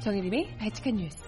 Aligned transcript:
정혜림의 0.00 0.56
발칙한 0.56 0.96
뉴스. 0.96 1.18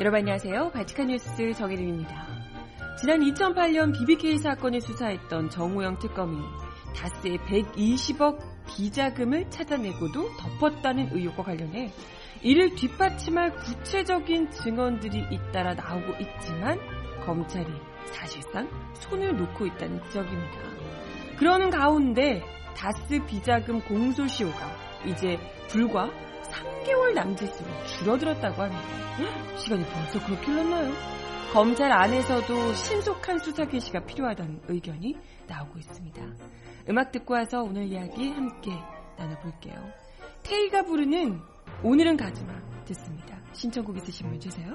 여러분 0.00 0.18
안녕하세요. 0.20 0.70
발칙한 0.70 1.08
뉴스 1.08 1.52
정혜림입니다. 1.52 2.26
지난 2.98 3.20
2008년 3.20 3.92
BBK 3.92 4.38
사건을 4.38 4.80
수사했던 4.80 5.50
정우영 5.50 5.98
특검이 5.98 6.38
다스의 6.96 7.36
120억 7.40 8.38
비자금을 8.66 9.50
찾아내고도 9.50 10.36
덮었다는 10.38 11.10
의혹과 11.12 11.42
관련해 11.42 11.92
이를 12.42 12.74
뒷받침할 12.74 13.54
구체적인 13.54 14.50
증언들이 14.50 15.26
잇따라 15.30 15.74
나오고 15.74 16.14
있지만 16.20 16.78
검찰이 17.24 17.66
사실상 18.06 18.68
손을 18.94 19.36
놓고 19.36 19.66
있다는 19.66 20.02
지적입니다. 20.04 20.58
그러는 21.38 21.70
가운데 21.70 22.42
다스 22.76 23.24
비자금 23.26 23.80
공소시효가 23.82 24.58
이제 25.06 25.38
불과 25.68 26.10
3개월 26.42 27.14
남짓으로 27.14 27.86
줄어들었다고 27.86 28.62
합니다. 28.62 29.56
시간이 29.56 29.84
벌써 29.84 30.26
그렇게 30.26 30.46
흘렀나요? 30.46 30.92
검찰 31.52 31.92
안에서도 31.92 32.74
신속한 32.74 33.38
수사 33.38 33.64
개시가 33.66 34.00
필요하다는 34.00 34.62
의견이 34.68 35.14
나오고 35.46 35.78
있습니다. 35.78 36.22
음악 36.88 37.12
듣고 37.12 37.34
와서 37.34 37.62
오늘 37.62 37.84
이야기 37.84 38.30
함께 38.30 38.72
나눠볼게요. 39.18 39.74
테이가 40.42 40.82
부르는 40.82 41.51
오늘은 41.84 42.16
가지마 42.16 42.52
듣습니다. 42.84 43.36
신청곡 43.52 43.96
있으신 43.96 44.28
분 44.28 44.38
주세요. 44.38 44.72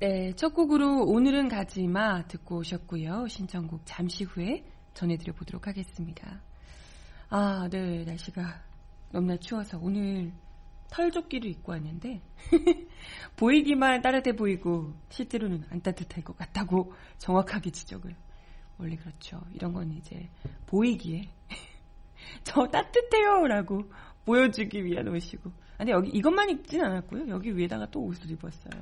네, 0.00 0.32
첫 0.36 0.54
곡으로 0.54 1.06
오늘은 1.06 1.48
가지 1.48 1.88
마 1.88 2.24
듣고 2.28 2.58
오셨고요. 2.58 3.26
신청곡 3.26 3.80
잠시 3.84 4.22
후에 4.22 4.64
전해드려 4.94 5.32
보도록 5.32 5.66
하겠습니다. 5.66 6.40
아, 7.30 7.68
네, 7.68 8.04
날씨가 8.04 8.62
너무나 9.10 9.36
추워서 9.38 9.76
오늘 9.82 10.32
털조끼를 10.92 11.50
입고 11.50 11.72
왔는데 11.72 12.22
보이기만 13.36 14.00
따뜻해 14.00 14.36
보이고 14.36 14.94
실제로는 15.08 15.64
안 15.68 15.82
따뜻할 15.82 16.22
것 16.22 16.36
같다고 16.36 16.92
정확하게 17.18 17.70
지적을 17.70 18.14
원래 18.78 18.94
그렇죠. 18.94 19.42
이런 19.52 19.72
건 19.72 19.90
이제 19.90 20.28
보이기에 20.66 21.28
저 22.44 22.68
따뜻해요라고 22.68 23.90
보여주기 24.24 24.84
위한 24.84 25.08
옷이고. 25.08 25.50
근데 25.76 25.90
여기 25.90 26.10
이것만 26.10 26.50
입진 26.50 26.84
않았고요. 26.84 27.28
여기 27.30 27.56
위에다가 27.56 27.90
또 27.90 28.04
옷을 28.04 28.30
입었어요. 28.30 28.80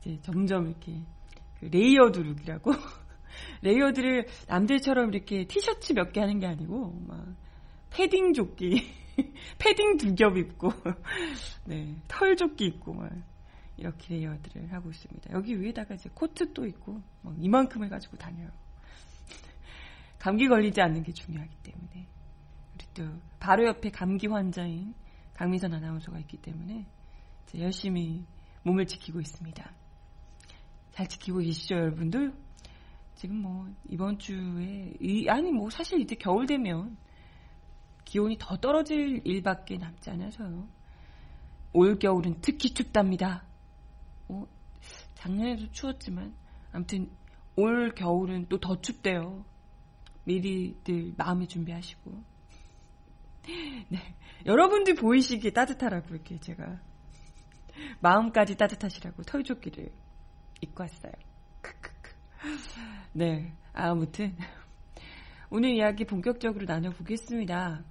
이제 0.00 0.18
점점 0.22 0.68
이렇게 0.68 1.02
그 1.60 1.66
layered 1.66 2.18
look이라고 2.20 2.72
layered를 3.62 4.26
남들처럼 4.48 5.12
이렇게 5.12 5.44
티셔츠 5.46 5.92
몇 5.92 6.12
개 6.12 6.20
하는 6.20 6.38
게 6.38 6.46
아니고 6.46 6.92
막 7.06 7.26
패딩 7.90 8.32
조끼 8.34 8.90
패딩 9.58 9.96
두 9.96 10.14
겹 10.14 10.36
입고 10.36 10.70
네, 11.66 11.96
털 12.06 12.36
조끼 12.36 12.66
입고 12.66 12.94
막 12.94 13.10
이렇게 13.76 14.14
layered를 14.14 14.72
하고 14.72 14.90
있습니다. 14.90 15.32
여기 15.32 15.60
위에다가 15.60 15.94
이제 15.94 16.10
코트 16.14 16.52
또 16.52 16.66
있고 16.66 17.00
막 17.22 17.34
이만큼을 17.38 17.88
가지고 17.88 18.16
다녀요. 18.16 18.48
감기 20.18 20.48
걸리지 20.48 20.80
않는 20.80 21.04
게 21.04 21.12
중요하기 21.12 21.56
때문에 21.62 22.08
우리 22.74 22.86
또 22.94 23.04
바로 23.38 23.66
옆에 23.66 23.90
감기 23.90 24.26
환자인 24.26 24.94
강미선 25.34 25.72
아나운서가 25.72 26.18
있기 26.20 26.38
때문에 26.38 26.86
열심히 27.56 28.24
몸을 28.64 28.86
지키고 28.86 29.20
있습니다. 29.20 29.72
잘 30.98 31.06
지키고 31.06 31.38
계시죠, 31.38 31.76
여러분들? 31.76 32.34
지금 33.14 33.36
뭐 33.40 33.68
이번 33.88 34.18
주에 34.18 34.94
이, 35.00 35.28
아니 35.28 35.52
뭐 35.52 35.70
사실 35.70 36.00
이제 36.00 36.16
겨울 36.16 36.46
되면 36.46 36.96
기온이 38.04 38.36
더 38.36 38.56
떨어질 38.56 39.20
일밖에 39.24 39.76
남지 39.76 40.10
않아서요. 40.10 40.66
올 41.72 42.00
겨울은 42.00 42.38
특히 42.40 42.74
춥답니다. 42.74 43.46
어, 44.26 44.44
작년에도 45.14 45.70
추웠지만 45.70 46.34
아무튼 46.72 47.08
올 47.54 47.94
겨울은 47.94 48.46
또 48.48 48.58
더 48.58 48.80
춥대요. 48.80 49.44
미리들 50.24 51.14
마음의 51.16 51.46
준비하시고. 51.46 52.10
네. 53.88 53.98
여러분들 54.46 54.96
보이시기에 54.96 55.52
따뜻하라고 55.52 56.12
이렇게 56.12 56.40
제가 56.40 56.80
마음까지 58.00 58.56
따뜻하시라고 58.56 59.22
털조끼를 59.22 59.92
입고 60.60 60.82
왔어요. 60.82 61.12
네. 63.12 63.52
아무튼 63.72 64.36
오늘 65.50 65.70
이야기 65.70 66.04
본격적으로 66.04 66.66
나눠보겠습니다. 66.66 67.84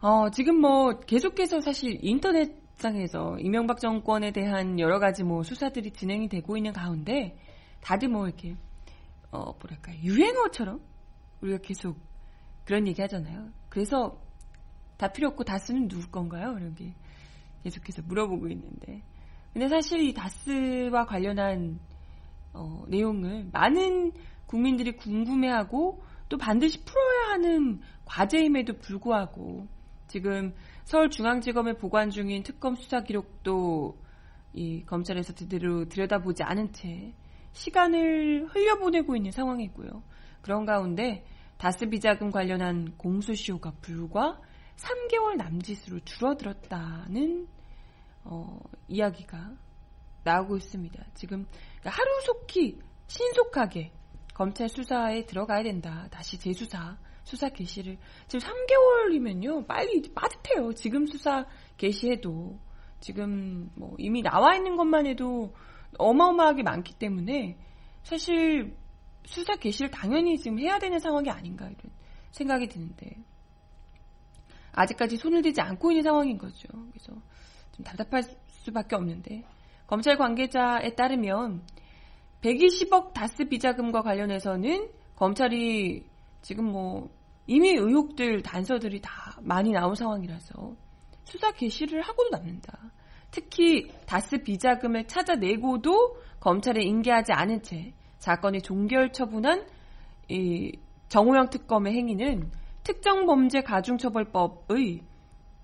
어, 0.00 0.30
지금 0.30 0.60
뭐 0.60 1.00
계속해서 1.00 1.60
사실 1.60 1.98
인터넷상에서 2.02 3.38
이명박 3.40 3.80
정권에 3.80 4.30
대한 4.30 4.78
여러 4.78 4.98
가지 5.00 5.24
뭐 5.24 5.42
수사들이 5.42 5.90
진행이 5.90 6.28
되고 6.28 6.56
있는 6.56 6.72
가운데 6.72 7.36
다들 7.80 8.08
뭐 8.08 8.26
이렇게 8.26 8.54
어 9.30 9.52
뭐랄까 9.52 9.94
유행어처럼 10.02 10.80
우리가 11.40 11.58
계속 11.58 11.98
그런 12.64 12.86
얘기 12.86 13.02
하잖아요. 13.02 13.50
그래서 13.68 14.20
다 14.96 15.08
필요 15.08 15.28
없고 15.28 15.44
다스는 15.44 15.88
누울 15.88 16.10
건가요? 16.10 16.56
이렇게 16.60 16.94
계속해서 17.64 18.02
물어보고 18.02 18.48
있는데 18.48 19.02
근데 19.52 19.68
사실 19.68 20.00
이 20.00 20.14
다스와 20.14 21.06
관련한 21.06 21.80
어, 22.52 22.84
내용을 22.88 23.48
많은 23.52 24.12
국민들이 24.46 24.92
궁금해하고 24.92 26.02
또 26.28 26.38
반드시 26.38 26.82
풀어야 26.84 27.32
하는 27.32 27.80
과제임에도 28.04 28.78
불구하고 28.78 29.66
지금 30.06 30.54
서울중앙지검에 30.84 31.74
보관 31.74 32.10
중인 32.10 32.42
특검 32.42 32.74
수사 32.74 33.02
기록도 33.02 33.98
이 34.54 34.84
검찰에서 34.86 35.34
제대로 35.34 35.86
들여다보지 35.86 36.42
않은 36.42 36.72
채 36.72 37.12
시간을 37.52 38.46
흘려보내고 38.50 39.16
있는 39.16 39.30
상황이고요. 39.30 40.02
그런 40.40 40.64
가운데 40.64 41.24
다스 41.58 41.88
비자금 41.88 42.30
관련한 42.30 42.94
공소시효가 42.96 43.72
불과 43.80 44.40
3개월 44.76 45.36
남짓으로 45.36 46.00
줄어들었다는 46.00 47.48
어, 48.30 48.60
이야기가 48.88 49.52
나오고 50.22 50.56
있습니다. 50.58 51.02
지금 51.14 51.46
하루속히 51.82 52.78
신속하게 53.06 53.92
검찰 54.34 54.68
수사에 54.68 55.24
들어가야 55.24 55.62
된다. 55.62 56.06
다시 56.10 56.38
재수사, 56.38 56.98
수사 57.24 57.48
개시를. 57.48 57.96
지금 58.28 58.46
3개월이면요. 58.46 59.66
빨리 59.66 60.02
빠듯해요. 60.14 60.74
지금 60.74 61.06
수사 61.06 61.46
개시해도. 61.76 62.58
지금 63.00 63.70
뭐 63.74 63.94
이미 63.98 64.22
나와 64.22 64.56
있는 64.56 64.76
것만 64.76 65.06
해도 65.06 65.54
어마어마하게 65.98 66.62
많기 66.62 66.94
때문에 66.94 67.58
사실 68.02 68.76
수사 69.24 69.56
개시를 69.56 69.90
당연히 69.90 70.36
지금 70.38 70.58
해야 70.58 70.78
되는 70.78 70.98
상황이 70.98 71.30
아닌가 71.30 71.66
이런 71.66 71.76
생각이 72.32 72.68
드는데 72.68 73.16
아직까지 74.72 75.16
손을 75.16 75.42
대지 75.42 75.60
않고 75.60 75.90
있는 75.92 76.02
상황인 76.02 76.38
거죠. 76.38 76.68
그래서 76.90 77.20
좀 77.78 77.84
답답할 77.84 78.22
수밖에 78.48 78.96
없는데 78.96 79.44
검찰 79.86 80.18
관계자에 80.18 80.94
따르면 80.94 81.62
120억 82.42 83.12
다스 83.14 83.44
비자금과 83.44 84.02
관련해서는 84.02 84.90
검찰이 85.16 86.04
지금 86.42 86.66
뭐 86.66 87.08
이미 87.46 87.70
의혹들 87.70 88.42
단서들이 88.42 89.00
다 89.00 89.38
많이 89.40 89.72
나온 89.72 89.94
상황이라서 89.94 90.74
수사 91.24 91.52
개시를 91.52 92.02
하고도 92.02 92.30
남는다. 92.30 92.92
특히 93.30 93.90
다스 94.06 94.38
비자금을 94.38 95.06
찾아내고도 95.06 96.18
검찰에 96.40 96.82
인계하지 96.82 97.32
않은 97.32 97.62
채 97.62 97.92
사건이 98.18 98.62
종결 98.62 99.12
처분한 99.12 99.66
이 100.28 100.72
정호영 101.08 101.50
특검의 101.50 101.94
행위는 101.94 102.50
특정범죄 102.84 103.62
가중처벌법의 103.62 105.02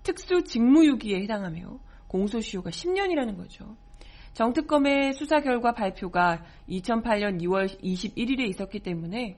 특수 0.03 0.43
직무유기에 0.43 1.21
해당하며 1.21 1.79
공소시효가 2.15 2.69
10년이라는 2.69 3.35
거죠. 3.35 3.75
정특검의 4.33 5.13
수사 5.13 5.41
결과 5.41 5.73
발표가 5.73 6.43
2008년 6.69 7.41
2월 7.41 7.67
21일에 7.81 8.47
있었기 8.49 8.79
때문에 8.79 9.37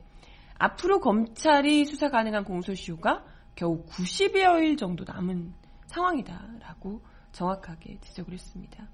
앞으로 0.60 1.00
검찰이 1.00 1.86
수사 1.86 2.10
가능한 2.10 2.44
공소시효가 2.44 3.24
겨우 3.56 3.84
90여일 3.86 4.78
정도 4.78 5.04
남은 5.08 5.54
상황이다라고 5.88 7.02
정확하게 7.32 8.00
지적을 8.02 8.34
했습니다. 8.34 8.88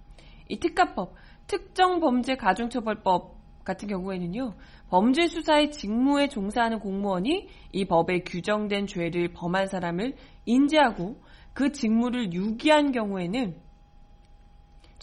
이 0.49 0.59
특가법, 0.59 1.15
특정범죄 1.47 2.35
가중처벌법 2.35 3.43
같은 3.63 3.87
경우에는요, 3.87 4.55
범죄 4.89 5.27
수사의 5.27 5.71
직무에 5.71 6.27
종사하는 6.27 6.79
공무원이 6.79 7.47
이 7.71 7.85
법에 7.85 8.23
규정된 8.23 8.87
죄를 8.87 9.33
범한 9.33 9.67
사람을 9.67 10.15
인지하고 10.45 11.21
그 11.53 11.71
직무를 11.71 12.33
유기한 12.33 12.91
경우에는 12.91 13.62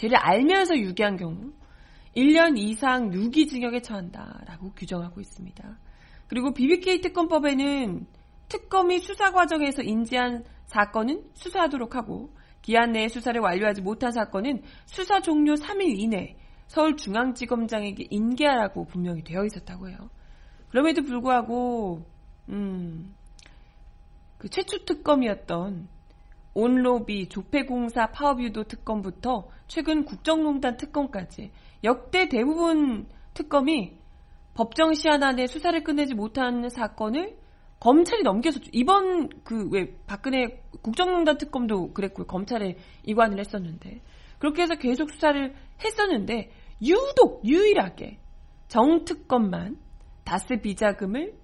죄를 0.00 0.16
알면서 0.16 0.78
유기한 0.78 1.16
경우 1.18 1.52
1년 2.16 2.56
이상 2.56 3.12
유기징역에 3.12 3.82
처한다라고 3.82 4.72
규정하고 4.72 5.20
있습니다. 5.20 5.78
그리고 6.26 6.54
BBK 6.54 7.02
특검법에는 7.02 8.06
특검이 8.48 8.98
수사 9.00 9.30
과정에서 9.30 9.82
인지한 9.82 10.44
사건은 10.64 11.24
수사하도록 11.34 11.94
하고 11.96 12.34
기한 12.62 12.92
내에 12.92 13.08
수사를 13.08 13.38
완료하지 13.38 13.82
못한 13.82 14.10
사건은 14.12 14.62
수사 14.86 15.20
종료 15.20 15.54
3일 15.54 15.98
이내 15.98 16.36
서울중앙지검장에게 16.68 18.06
인계하라고 18.10 18.86
분명히 18.86 19.22
되어 19.22 19.44
있었다고 19.44 19.90
해요. 19.90 19.98
그럼에도 20.70 21.02
불구하고 21.02 22.06
음, 22.48 23.14
그 24.38 24.48
최초 24.48 24.82
특검이었던 24.86 25.88
온로비, 26.60 27.28
조폐공사, 27.28 28.08
파업유도 28.08 28.64
특검부터 28.64 29.48
최근 29.66 30.04
국정농단 30.04 30.76
특검까지 30.76 31.52
역대 31.84 32.28
대부분 32.28 33.08
특검이 33.32 33.98
법정 34.54 34.92
시한 34.92 35.22
안에 35.22 35.46
수사를 35.46 35.82
끝내지 35.82 36.14
못한 36.14 36.68
사건을 36.68 37.38
검찰이 37.80 38.22
넘겨서 38.22 38.60
이번 38.72 39.30
그 39.42 39.70
왜 39.72 39.96
박근혜 40.06 40.62
국정농단 40.82 41.38
특검도 41.38 41.94
그랬고요. 41.94 42.26
검찰에 42.26 42.76
이관을 43.04 43.38
했었는데 43.38 44.02
그렇게 44.38 44.62
해서 44.62 44.74
계속 44.74 45.10
수사를 45.10 45.54
했었는데 45.82 46.50
유독 46.82 47.42
유일하게 47.44 48.18
정특검만 48.68 49.78
다스 50.24 50.56
비자금을 50.60 51.34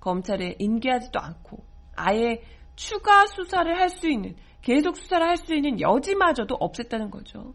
검찰에 0.00 0.56
인계하지도 0.58 1.18
않고 1.18 1.64
아예 1.96 2.42
추가 2.76 3.26
수사를 3.26 3.74
할 3.74 3.88
수 3.88 4.08
있는 4.08 4.36
계속 4.66 4.96
수사를 4.96 5.24
할 5.24 5.36
수 5.36 5.54
있는 5.54 5.80
여지마저도 5.80 6.56
없앴다는 6.56 7.12
거죠. 7.12 7.54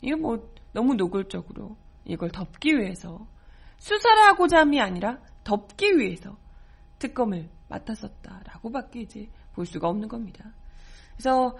이거 0.00 0.16
뭐 0.16 0.52
너무 0.72 0.94
노골적으로 0.94 1.76
이걸 2.04 2.30
덮기 2.30 2.76
위해서 2.76 3.28
수사를 3.76 4.20
하고자 4.24 4.58
함이 4.58 4.80
아니라 4.80 5.20
덮기 5.44 5.96
위해서 5.96 6.36
특검을 6.98 7.48
맡았었다라고밖에 7.68 9.02
이제 9.02 9.30
볼 9.52 9.66
수가 9.66 9.88
없는 9.88 10.08
겁니다. 10.08 10.52
그래서 11.12 11.56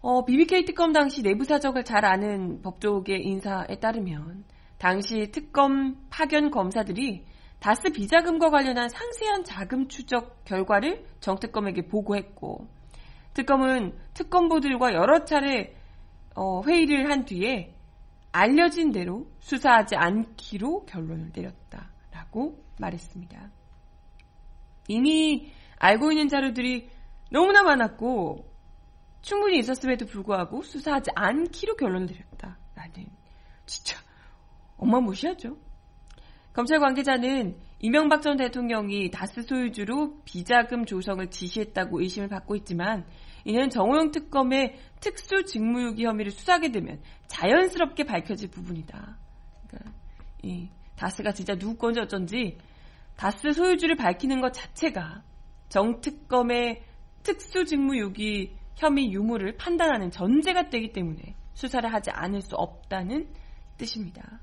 어, 0.00 0.24
BBK 0.24 0.66
특검 0.66 0.92
당시 0.92 1.22
내부 1.22 1.42
사정을 1.42 1.82
잘 1.82 2.04
아는 2.04 2.62
법조계 2.62 3.16
인사에 3.16 3.80
따르면 3.80 4.44
당시 4.78 5.32
특검 5.32 5.96
파견 6.10 6.52
검사들이 6.52 7.24
다스 7.58 7.90
비자금과 7.90 8.50
관련한 8.50 8.88
상세한 8.88 9.42
자금 9.42 9.88
추적 9.88 10.44
결과를 10.44 11.06
정특검에게 11.18 11.88
보고했고 11.88 12.68
특검은 13.34 13.98
특검부들과 14.14 14.94
여러 14.94 15.24
차례 15.24 15.74
어, 16.34 16.62
회의를 16.62 17.10
한 17.10 17.24
뒤에 17.24 17.74
알려진 18.32 18.92
대로 18.92 19.26
수사하지 19.40 19.96
않기로 19.96 20.86
결론을 20.86 21.32
내렸다라고 21.34 22.64
말했습니다. 22.78 23.50
이미 24.88 25.52
알고 25.78 26.12
있는 26.12 26.28
자료들이 26.28 26.90
너무나 27.30 27.62
많았고 27.62 28.50
충분히 29.20 29.58
있었음에도 29.58 30.06
불구하고 30.06 30.62
수사하지 30.62 31.10
않기로 31.14 31.76
결론을 31.76 32.06
내렸다라는 32.06 33.06
진짜 33.66 33.98
어마무시하죠. 34.76 35.56
검찰 36.52 36.80
관계자는 36.80 37.56
이명박 37.82 38.22
전 38.22 38.36
대통령이 38.36 39.10
다스 39.10 39.42
소유주로 39.42 40.22
비자금 40.24 40.86
조성을 40.86 41.28
지시했다고 41.30 42.00
의심을 42.00 42.28
받고 42.28 42.54
있지만 42.56 43.04
이는 43.44 43.70
정호영 43.70 44.12
특검의 44.12 44.76
특수 45.00 45.44
직무유기 45.44 46.04
혐의를 46.04 46.30
수사하게 46.30 46.70
되면 46.70 47.00
자연스럽게 47.26 48.04
밝혀질 48.04 48.50
부분이다. 48.50 49.18
그러니까 49.66 49.92
이 50.44 50.68
다스가 50.94 51.32
진짜 51.32 51.56
누구 51.56 51.76
건지 51.76 51.98
어쩐지 51.98 52.56
다스 53.16 53.52
소유주를 53.52 53.96
밝히는 53.96 54.40
것 54.40 54.52
자체가 54.52 55.24
정특검의 55.68 56.84
특수 57.24 57.64
직무유기 57.64 58.56
혐의 58.76 59.12
유무를 59.12 59.56
판단하는 59.56 60.12
전제가 60.12 60.70
되기 60.70 60.92
때문에 60.92 61.34
수사를 61.54 61.92
하지 61.92 62.10
않을 62.12 62.42
수 62.42 62.54
없다는 62.54 63.28
뜻입니다. 63.76 64.40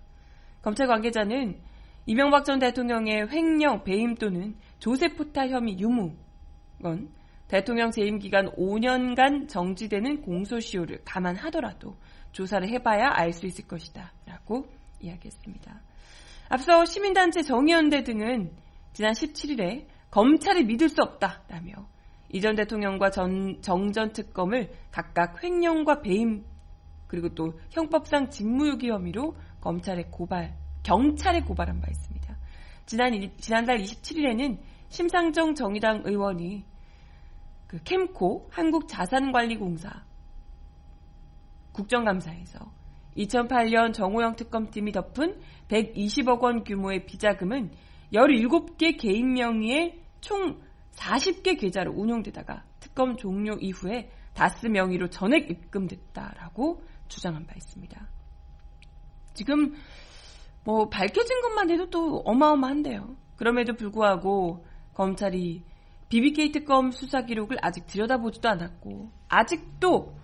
검찰 0.62 0.88
관계자는 0.88 1.62
이명박 2.06 2.46
전 2.46 2.60
대통령의 2.60 3.30
횡령, 3.30 3.84
배임 3.84 4.16
또는 4.16 4.56
조세포타 4.80 5.50
혐의 5.50 5.80
유무건 5.80 7.10
대통령 7.48 7.92
재임 7.92 8.20
기간 8.20 8.50
5년간 8.52 9.50
정지되는 9.50 10.22
공소시효를 10.22 11.02
감안하더라도 11.04 11.98
조사를 12.32 12.68
해봐야 12.70 13.10
알 13.12 13.34
수 13.34 13.46
있을 13.48 13.68
것이다. 13.68 14.14
라고 14.26 14.68
이야기했습니다. 15.02 15.82
앞서 16.50 16.86
시민단체 16.86 17.42
정의연대 17.42 18.04
등은 18.04 18.52
지난 18.94 19.14
17일에 19.14 19.88
검찰이 20.12 20.66
믿을 20.66 20.90
수 20.90 21.02
없다라며 21.02 21.88
이전 22.30 22.56
대통령과 22.56 23.10
전, 23.10 23.62
정전 23.62 24.14
특검을 24.14 24.72
각각 24.92 25.44
횡령과 25.44 26.02
배임 26.02 26.46
그리고 27.08 27.30
또 27.30 27.54
형법상 27.72 28.30
직무유기 28.30 28.90
혐의로 28.90 29.36
검찰에 29.62 30.04
고발, 30.12 30.56
경찰에 30.84 31.42
고발한 31.42 31.82
바 31.82 31.88
있습니다. 31.90 32.38
지난 32.86 33.32
지난달 33.38 33.78
27일에는 33.78 34.60
심상정 34.90 35.54
정의당 35.54 36.02
의원이 36.06 36.66
그 37.68 37.78
캠코 37.84 38.50
한국자산관리공사 38.52 40.04
국정감사에서 41.72 42.72
2008년 43.16 43.94
정호영 43.94 44.36
특검팀이 44.36 44.92
덮은 44.92 45.40
120억 45.68 46.42
원 46.42 46.64
규모의 46.64 47.06
비자금은 47.06 47.72
17개 48.14 49.00
개인 49.00 49.34
명의의 49.34 50.00
총 50.22 50.60
40개 50.94 51.60
계좌로 51.60 51.94
운용되다가 51.94 52.64
특검 52.80 53.18
종료 53.18 53.54
이후에 53.54 54.10
다스 54.34 54.68
명의로 54.68 55.10
전액 55.10 55.50
입금됐다라고 55.50 56.82
주장한 57.08 57.46
바 57.46 57.54
있습니다. 57.56 58.10
지금 59.34 59.76
뭐 60.64 60.90
밝혀진 60.90 61.42
것만 61.42 61.70
해도 61.70 61.90
또 61.90 62.22
어마어마한데요. 62.26 63.16
그럼에도 63.38 63.74
불구하고 63.74 64.66
검찰이 64.94 65.64
BBK 66.10 66.52
특검 66.52 66.92
수사 66.92 67.22
기록을 67.22 67.58
아직 67.62 67.86
들여다보지도 67.88 68.50
않았고 68.50 69.12
아직도 69.30 70.18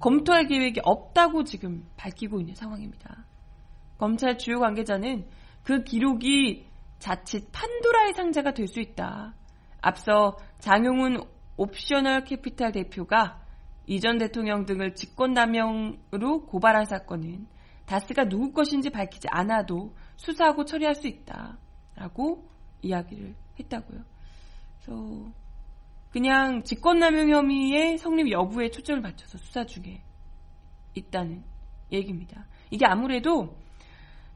검토할 0.00 0.46
계획이 0.46 0.80
없다고 0.82 1.44
지금 1.44 1.86
밝히고 1.96 2.40
있는 2.40 2.54
상황입니다. 2.54 3.24
검찰 3.98 4.38
주요 4.38 4.58
관계자는 4.60 5.26
그 5.62 5.82
기록이 5.82 6.66
자칫 6.98 7.50
판도라의 7.52 8.14
상자가 8.14 8.52
될 8.52 8.66
수 8.68 8.80
있다. 8.80 9.34
앞서 9.80 10.38
장용훈 10.58 11.20
옵셔널 11.56 12.24
캐피탈 12.24 12.72
대표가 12.72 13.42
이전 13.86 14.18
대통령 14.18 14.64
등을 14.64 14.94
직권남용으로 14.94 16.46
고발한 16.46 16.86
사건은 16.86 17.46
다스가 17.86 18.28
누구 18.28 18.52
것인지 18.52 18.90
밝히지 18.90 19.28
않아도 19.30 19.94
수사하고 20.16 20.64
처리할 20.64 20.94
수 20.94 21.06
있다. 21.06 21.58
라고 21.96 22.48
이야기를 22.82 23.34
했다고요. 23.60 24.00
그래서 24.80 25.32
그냥 26.10 26.62
직권남용 26.62 27.30
혐의의 27.30 27.98
성립 27.98 28.30
여부에 28.30 28.70
초점을 28.70 29.00
맞춰서 29.00 29.38
수사 29.38 29.64
중에 29.64 30.02
있다는 30.94 31.42
얘기입니다. 31.92 32.46
이게 32.70 32.86
아무래도 32.86 33.56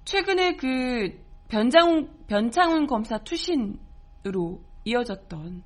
최근에 0.05 0.57
그 0.57 1.25
변장, 1.49 2.09
변창훈 2.27 2.87
검사 2.87 3.19
투신으로 3.19 4.63
이어졌던 4.85 5.63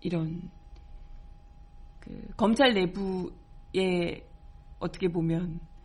이런 0.00 0.50
그 2.00 2.28
검찰 2.36 2.74
내부에 2.74 4.28
어떻게 4.78 5.08
보면 5.08 5.60
그 5.60 5.75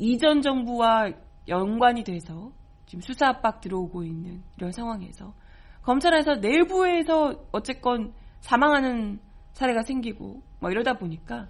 이전 0.00 0.40
정부와 0.40 1.12
연관이 1.48 2.02
돼서 2.04 2.52
지금 2.86 3.02
수사 3.02 3.28
압박 3.28 3.60
들어오고 3.60 4.02
있는 4.02 4.42
이런 4.56 4.72
상황에서 4.72 5.34
검찰에서 5.82 6.36
내부에서 6.36 7.34
어쨌건 7.52 8.14
사망하는 8.40 9.20
사례가 9.52 9.82
생기고 9.82 10.42
뭐 10.58 10.70
이러다 10.70 10.94
보니까 10.94 11.48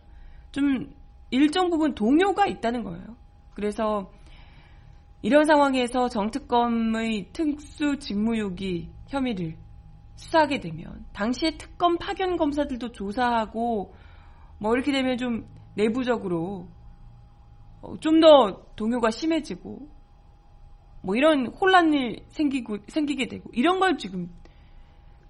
좀 0.50 0.92
일정 1.30 1.70
부분 1.70 1.94
동요가 1.94 2.46
있다는 2.46 2.82
거예요. 2.82 3.16
그래서 3.54 4.10
이런 5.22 5.44
상황에서 5.44 6.08
정특검의 6.08 7.30
특수 7.32 7.98
직무유기 7.98 8.90
혐의를 9.08 9.56
수사하게 10.16 10.58
되면 10.58 11.04
당시에 11.12 11.56
특검 11.56 11.98
파견 11.98 12.36
검사들도 12.36 12.90
조사하고 12.90 13.94
뭐 14.58 14.74
이렇게 14.74 14.90
되면 14.90 15.16
좀 15.18 15.46
내부적으로 15.76 16.66
어, 16.66 16.79
좀 18.00 18.20
더 18.20 18.64
동요가 18.76 19.10
심해지고 19.10 19.88
뭐 21.02 21.16
이런 21.16 21.46
혼란이 21.46 22.24
생기고 22.28 22.78
생기게 22.88 23.28
되고 23.28 23.48
이런 23.52 23.80
걸 23.80 23.96
지금 23.96 24.28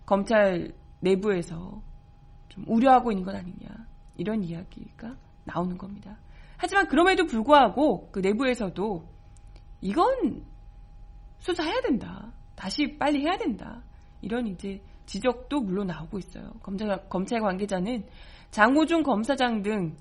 검찰 0.04 0.72
내부에서 1.00 1.82
좀 2.48 2.64
우려하고 2.66 3.12
있는 3.12 3.24
것 3.24 3.34
아니냐 3.34 3.68
이런 4.16 4.42
이야기가 4.42 5.16
나오는 5.44 5.78
겁니다. 5.78 6.18
하지만 6.56 6.88
그럼에도 6.88 7.24
불구하고 7.26 8.10
그 8.10 8.18
내부에서도 8.18 9.08
이건 9.80 10.44
수사해야 11.38 11.80
된다. 11.80 12.32
다시 12.54 12.98
빨리 12.98 13.22
해야 13.22 13.38
된다. 13.38 13.82
이런 14.20 14.46
이제 14.46 14.82
지적도 15.06 15.60
물론 15.60 15.86
나오고 15.86 16.18
있어요. 16.18 16.50
검찰, 16.62 17.08
검찰 17.08 17.40
관계자는 17.40 18.04
장호중 18.50 19.02
검사장 19.02 19.62
등 19.62 19.96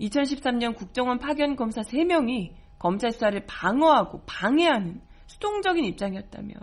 2013년 0.00 0.76
국정원 0.76 1.18
파견 1.18 1.56
검사 1.56 1.82
3명이 1.82 2.52
검찰 2.78 3.12
수사를 3.12 3.44
방어하고 3.46 4.22
방해하는 4.26 5.00
수동적인 5.26 5.84
입장이었다면 5.84 6.54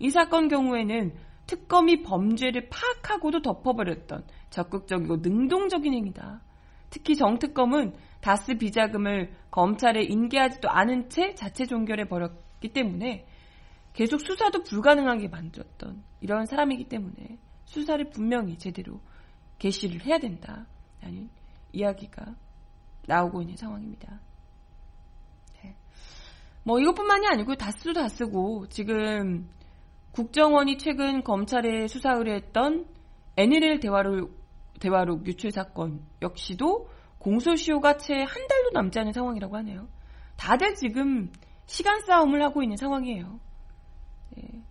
이 0.00 0.10
사건 0.10 0.48
경우에는 0.48 1.14
특검이 1.46 2.02
범죄를 2.02 2.68
파악하고도 2.68 3.42
덮어버렸던 3.42 4.24
적극적이고 4.50 5.18
능동적인 5.18 5.92
행위다. 5.92 6.42
특히 6.90 7.16
정특검은 7.16 7.94
다스 8.20 8.54
비자금을 8.56 9.32
검찰에 9.50 10.02
인계하지도 10.02 10.68
않은 10.68 11.08
채 11.08 11.34
자체 11.34 11.66
종결해 11.66 12.06
버렸기 12.06 12.72
때문에 12.72 13.26
계속 13.92 14.20
수사도 14.20 14.62
불가능하게 14.62 15.28
만들었던 15.28 16.02
이런 16.20 16.46
사람이기 16.46 16.88
때문에 16.88 17.38
수사를 17.64 18.08
분명히 18.10 18.56
제대로 18.58 19.00
개시를 19.58 20.04
해야 20.04 20.18
된다 20.18 20.66
라는 21.00 21.30
이야기가 21.72 22.34
나오고 23.06 23.42
있는 23.42 23.56
상황입니다. 23.56 24.20
네. 25.62 25.74
뭐 26.64 26.80
이것뿐만이 26.80 27.26
아니고 27.26 27.54
다스도 27.56 27.92
다 27.92 28.08
쓰고 28.08 28.68
지금 28.68 29.48
국정원이 30.12 30.78
최근 30.78 31.22
검찰에 31.22 31.88
수사 31.88 32.12
의뢰했던 32.12 32.86
NLL 33.36 33.80
대화록, 33.80 34.38
대화록 34.78 35.26
유출 35.26 35.50
사건 35.50 36.04
역시도 36.20 36.88
공소시효가 37.18 37.96
채 37.98 38.14
한 38.14 38.46
달도 38.46 38.70
남지 38.72 38.98
않은 38.98 39.12
상황이라고 39.12 39.56
하네요. 39.58 39.88
다들 40.36 40.74
지금 40.74 41.30
시간 41.66 42.00
싸움을 42.00 42.42
하고 42.42 42.62
있는 42.62 42.76
상황이에요. 42.76 43.40
네. 44.36 44.62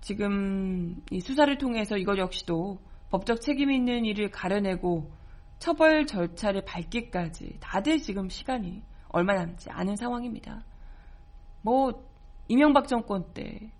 지금 0.00 1.02
이 1.10 1.20
수사를 1.20 1.56
통해서 1.56 1.96
이것 1.96 2.18
역시도 2.18 2.78
법적 3.10 3.40
책임 3.40 3.70
있는 3.70 4.04
일을 4.04 4.30
가려내고 4.30 5.10
처벌 5.58 6.06
절차를 6.06 6.64
밟기까지 6.64 7.58
다들 7.60 7.98
지금 7.98 8.28
시간이 8.28 8.82
얼마 9.08 9.34
남지 9.34 9.70
않은 9.70 9.96
상황입니다. 9.96 10.64
뭐 11.62 12.08
이명박 12.48 12.88
정권 12.88 13.32
때 13.32 13.72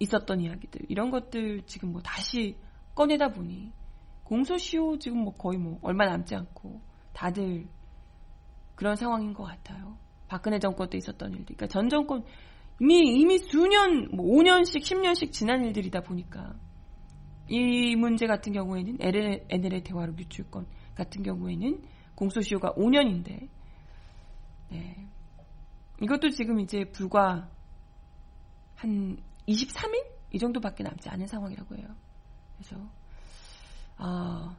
있었던 0.00 0.40
이야기들 0.40 0.82
이런 0.88 1.10
것들 1.10 1.62
지금 1.66 1.92
뭐 1.92 2.00
다시 2.02 2.56
꺼내다 2.94 3.28
보니 3.28 3.72
공소시효 4.24 4.98
지금 4.98 5.18
뭐 5.18 5.34
거의 5.34 5.58
뭐 5.58 5.78
얼마 5.82 6.06
남지 6.06 6.34
않고 6.34 6.80
다들 7.12 7.68
그런 8.74 8.96
상황인 8.96 9.32
것 9.32 9.44
같아요. 9.44 9.96
박근혜 10.26 10.58
정권 10.58 10.88
때 10.88 10.98
있었던 10.98 11.30
일들. 11.30 11.56
그러니까 11.56 11.66
전 11.66 11.88
정권 11.88 12.24
이미 12.80 13.20
이미 13.20 13.38
수년, 13.38 14.08
뭐 14.12 14.26
5년씩, 14.26 14.80
10년씩 14.80 15.30
지난 15.30 15.64
일들이다 15.64 16.00
보니까 16.00 16.54
이 17.52 17.96
문제 17.96 18.26
같은 18.26 18.54
경우에는 18.54 18.96
NL의 19.50 19.84
대화로 19.84 20.14
유출권 20.16 20.66
같은 20.94 21.22
경우에는 21.22 21.82
공소시효가 22.14 22.72
5년인데 22.72 23.48
네. 24.70 25.06
이것도 26.00 26.30
지금 26.30 26.60
이제 26.60 26.84
불과 26.92 27.50
한 28.74 29.18
23일 29.46 30.02
이 30.32 30.38
정도밖에 30.38 30.82
남지 30.82 31.10
않은 31.10 31.26
상황이라고 31.26 31.76
해요. 31.76 31.88
그래서 32.56 32.90
아 33.98 34.56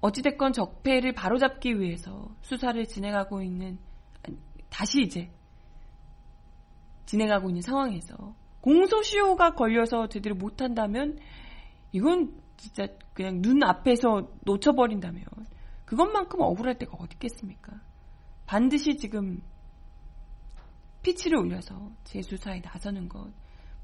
어찌됐건 0.00 0.52
적폐를 0.52 1.12
바로잡기 1.12 1.78
위해서 1.78 2.28
수사를 2.40 2.84
진행하고 2.86 3.40
있는 3.40 3.78
다시 4.68 5.02
이제 5.02 5.30
진행하고 7.06 7.50
있는 7.50 7.62
상황에서 7.62 8.34
공소시효가 8.64 9.50
걸려서 9.50 10.08
제대로 10.08 10.34
못한다면 10.34 11.18
이건 11.92 12.40
진짜 12.56 12.86
그냥 13.12 13.42
눈 13.42 13.62
앞에서 13.62 14.30
놓쳐버린다면 14.40 15.22
그것만큼 15.84 16.40
억울할 16.40 16.78
때가 16.78 16.96
어디 16.98 17.12
있겠습니까? 17.16 17.78
반드시 18.46 18.96
지금 18.96 19.42
피치를 21.02 21.36
올려서 21.36 21.92
재수사에 22.04 22.62
나서는 22.64 23.10
것 23.10 23.30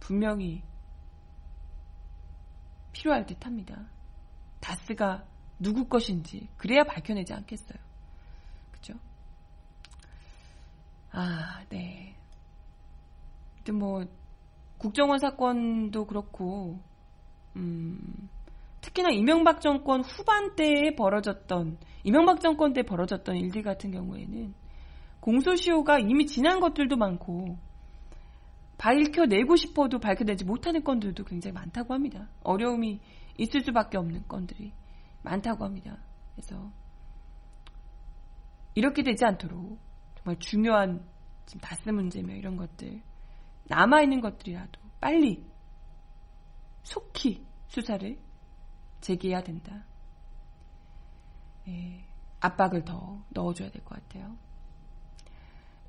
분명히 0.00 0.62
필요할 2.92 3.26
듯 3.26 3.44
합니다. 3.44 3.87
다스가 4.60 5.26
누구 5.58 5.88
것인지 5.88 6.49
그래야 6.56 6.84
밝혀내지 6.84 7.34
않겠어요. 7.34 7.78
그죠? 8.72 8.94
아, 11.12 11.62
네. 11.68 12.16
뭐 13.70 14.04
국정원 14.80 15.18
사건도 15.18 16.06
그렇고 16.06 16.80
음, 17.54 18.00
특히나 18.80 19.10
이명박 19.10 19.60
정권 19.60 20.00
후반 20.00 20.56
때에 20.56 20.94
벌어졌던 20.96 21.76
이명박 22.02 22.40
정권 22.40 22.72
때 22.72 22.82
벌어졌던 22.82 23.37
일들 23.37 23.62
같은 23.62 23.90
경우에는 23.90 24.54
공소시효가 25.20 25.99
이미 25.99 26.26
지난 26.26 26.60
것들도 26.60 26.96
많고 26.96 27.58
밝혀내고 28.78 29.56
싶어도 29.56 29.99
밝혀내지 29.99 30.46
못하는 30.46 30.82
건들도 30.82 31.25
굉장히 31.25 31.52
많다고 31.52 31.92
합니다. 31.92 32.30
어려움이 32.42 33.00
있을 33.37 33.60
수밖에 33.60 33.99
없는 33.99 34.26
건들이 34.26 34.72
많다고 35.22 35.66
합니다. 35.66 35.99
그래서 36.34 36.72
이렇게 38.75 39.02
되지 39.02 39.26
않도록 39.26 39.78
정말 40.16 40.38
중요한 40.38 41.04
지금 41.44 41.60
다스 41.60 41.90
문제며 41.90 42.34
이런 42.34 42.56
것들 42.56 43.02
남아있는 43.71 44.21
것들이라도 44.21 44.81
빨리 45.00 45.47
속히 46.83 47.47
수사를 47.69 48.19
제기해야 49.00 49.43
된다. 49.43 49.85
예, 51.69 52.05
압박을 52.41 52.85
더 52.85 53.23
넣어줘야 53.31 53.71
될 53.71 53.85
것 53.85 53.95
같아요. 54.03 54.37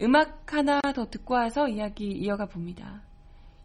음악 0.01 0.53
하나 0.53 0.79
더 0.93 1.09
듣고 1.09 1.33
와서 1.33 1.67
이야기 1.67 2.05
이어가 2.11 2.45
봅니다. 2.45 3.01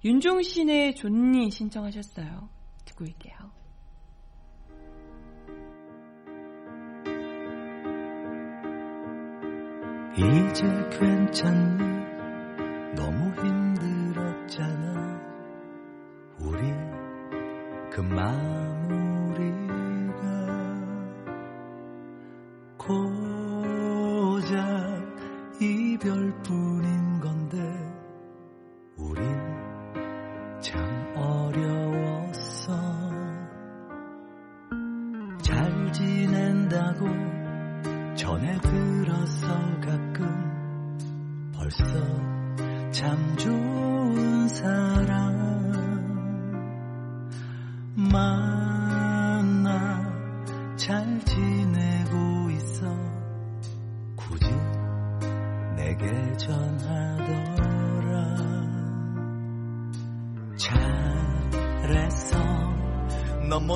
윤종신의 0.05 0.95
존니 0.95 1.51
신청하셨어요. 1.51 2.49
듣고 2.87 3.05
올게요. 3.05 3.37
이제 10.17 10.65
괜찮니? 10.99 12.06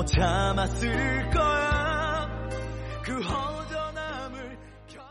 못 0.00 0.06
참았을 0.06 1.28
거야 1.28 2.48
그 3.04 3.20
허전함을 3.20 4.58
견... 4.88 5.04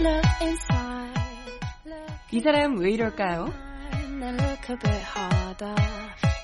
Look 0.00 0.26
inside. 0.40 1.60
Look 1.86 2.12
이 2.32 2.40
사람 2.40 2.78
왜 2.80 2.90
이럴까요? 2.90 3.52
and 3.92 4.20
then 4.20 4.36
look 4.38 4.70
a 4.70 4.76
bit 4.76 5.02
harder. 5.04 5.76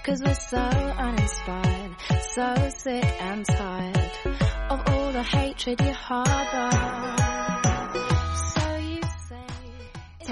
Cause 0.07 0.23
we're 0.25 0.35
so 0.35 0.57
uninspired, 0.59 1.97
so 2.33 2.55
sick 2.69 3.05
and 3.21 3.45
tired 3.45 4.12
of 4.71 4.81
all 4.87 5.11
the 5.11 5.25
hatred 5.25 5.81
you 5.81 5.93
harbor. 5.93 7.22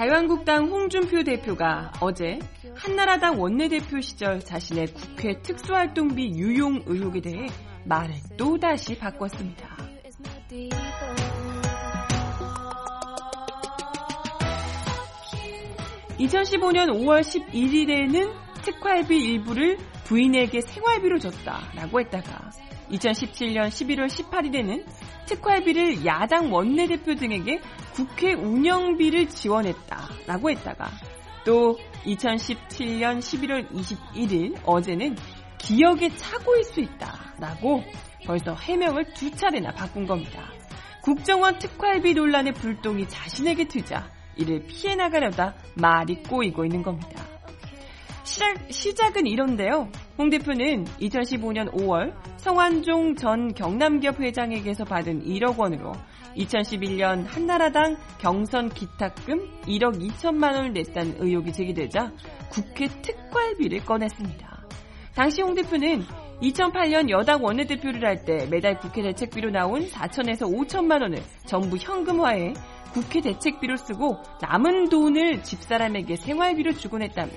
자유한국당 0.02 0.66
홍준표 0.66 1.22
대표가 1.22 1.92
어제 2.00 2.40
한나라당 2.74 3.40
원내대표 3.40 4.00
시절 4.00 4.40
자신의 4.40 4.88
국회 4.88 5.40
특수활동비 5.42 6.32
유용 6.34 6.82
의혹에 6.86 7.20
대해 7.20 7.46
말을 7.84 8.16
또다시 8.36 8.98
바꿨습니다. 8.98 9.68
It's 10.04 10.18
no 10.18 10.32
default. 10.48 11.22
2015년 16.18 16.90
5월 16.96 17.20
11일에는 17.20 18.32
특활비 18.62 19.16
일부를 19.16 19.78
부인에게 20.02 20.62
생활비로 20.62 21.20
줬다라고 21.20 22.00
했다가 22.00 22.50
2017년 22.92 23.68
11월 23.68 24.06
18일에는 24.06 24.84
특활비를 25.26 26.04
야당 26.04 26.52
원내대표 26.52 27.14
등에게 27.14 27.60
국회 27.92 28.34
운영비를 28.34 29.28
지원했다라고 29.28 30.50
했다가 30.50 30.90
또 31.44 31.78
2017년 32.04 33.18
11월 33.18 33.68
21일 33.70 34.60
어제는 34.64 35.16
기억에 35.58 36.08
차고일 36.08 36.64
수 36.64 36.80
있다라고 36.80 37.82
벌써 38.26 38.54
해명을 38.54 39.12
두 39.14 39.30
차례나 39.30 39.72
바꾼 39.72 40.06
겁니다. 40.06 40.50
국정원 41.02 41.58
특활비 41.58 42.14
논란의 42.14 42.52
불똥이 42.54 43.08
자신에게 43.08 43.66
트자 43.66 44.10
이를 44.36 44.64
피해 44.66 44.94
나가려다 44.94 45.54
말이 45.74 46.22
꼬이고 46.22 46.64
있는 46.64 46.82
겁니다. 46.82 47.24
시작, 48.32 48.56
시작은 48.70 49.26
이런데요. 49.26 49.90
홍 50.16 50.30
대표는 50.30 50.84
2015년 51.02 51.70
5월 51.70 52.14
성완종 52.38 53.14
전 53.16 53.52
경남기업 53.52 54.20
회장에게서 54.20 54.84
받은 54.84 55.22
1억 55.22 55.58
원으로 55.58 55.92
2011년 56.38 57.26
한나라당 57.26 57.98
경선 58.20 58.70
기탁금 58.70 59.64
1억 59.66 60.00
2천만 60.00 60.54
원을 60.54 60.72
냈다는 60.72 61.16
의혹이 61.18 61.52
제기되자 61.52 62.10
국회 62.48 62.86
특활비를 63.02 63.84
꺼냈습니다. 63.84 64.66
당시 65.14 65.42
홍 65.42 65.54
대표는 65.54 66.02
2008년 66.40 67.10
여당 67.10 67.44
원내대표를 67.44 68.02
할 68.02 68.24
때 68.24 68.46
매달 68.50 68.78
국회 68.78 69.02
대책비로 69.02 69.50
나온 69.50 69.86
4천에서 69.86 70.50
5천만 70.50 71.02
원을 71.02 71.18
전부 71.44 71.76
현금화해 71.76 72.54
국회 72.92 73.20
대책비로 73.20 73.76
쓰고 73.76 74.22
남은 74.40 74.88
돈을 74.90 75.42
집사람에게 75.42 76.16
생활비로 76.16 76.72
주곤 76.74 77.02
했다며 77.02 77.32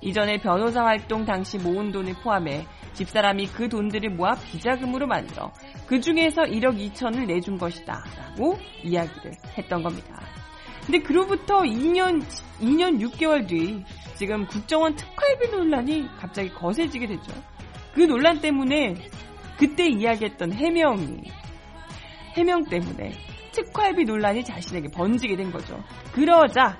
이전에 0.00 0.38
변호사 0.38 0.84
활동 0.84 1.24
당시 1.24 1.58
모은 1.58 1.92
돈을 1.92 2.14
포함해 2.22 2.66
집사람이 2.94 3.48
그 3.48 3.68
돈들을 3.68 4.10
모아 4.10 4.34
비자금으로 4.34 5.06
만들어 5.06 5.52
그 5.86 6.00
중에서 6.00 6.42
1억 6.42 6.78
2천을 6.92 7.26
내준 7.26 7.58
것이다 7.58 8.02
라고 8.18 8.58
이야기를 8.82 9.32
했던 9.58 9.82
겁니다. 9.82 10.20
근데 10.86 10.98
그로부터 10.98 11.60
2년, 11.60 12.22
2년 12.60 13.00
6개월 13.00 13.48
뒤 13.48 13.82
지금 14.16 14.46
국정원 14.46 14.94
특활비 14.94 15.48
논란이 15.48 16.08
갑자기 16.18 16.52
거세지게 16.52 17.06
됐죠. 17.06 17.32
그 17.94 18.00
논란 18.00 18.40
때문에 18.40 18.94
그때 19.58 19.86
이야기했던 19.86 20.52
해명이 20.52 21.22
해명 22.36 22.64
때문에 22.64 23.12
특활비 23.54 24.04
논란이 24.04 24.44
자신에게 24.44 24.88
번지게 24.88 25.36
된 25.36 25.50
거죠. 25.50 25.82
그러자 26.12 26.78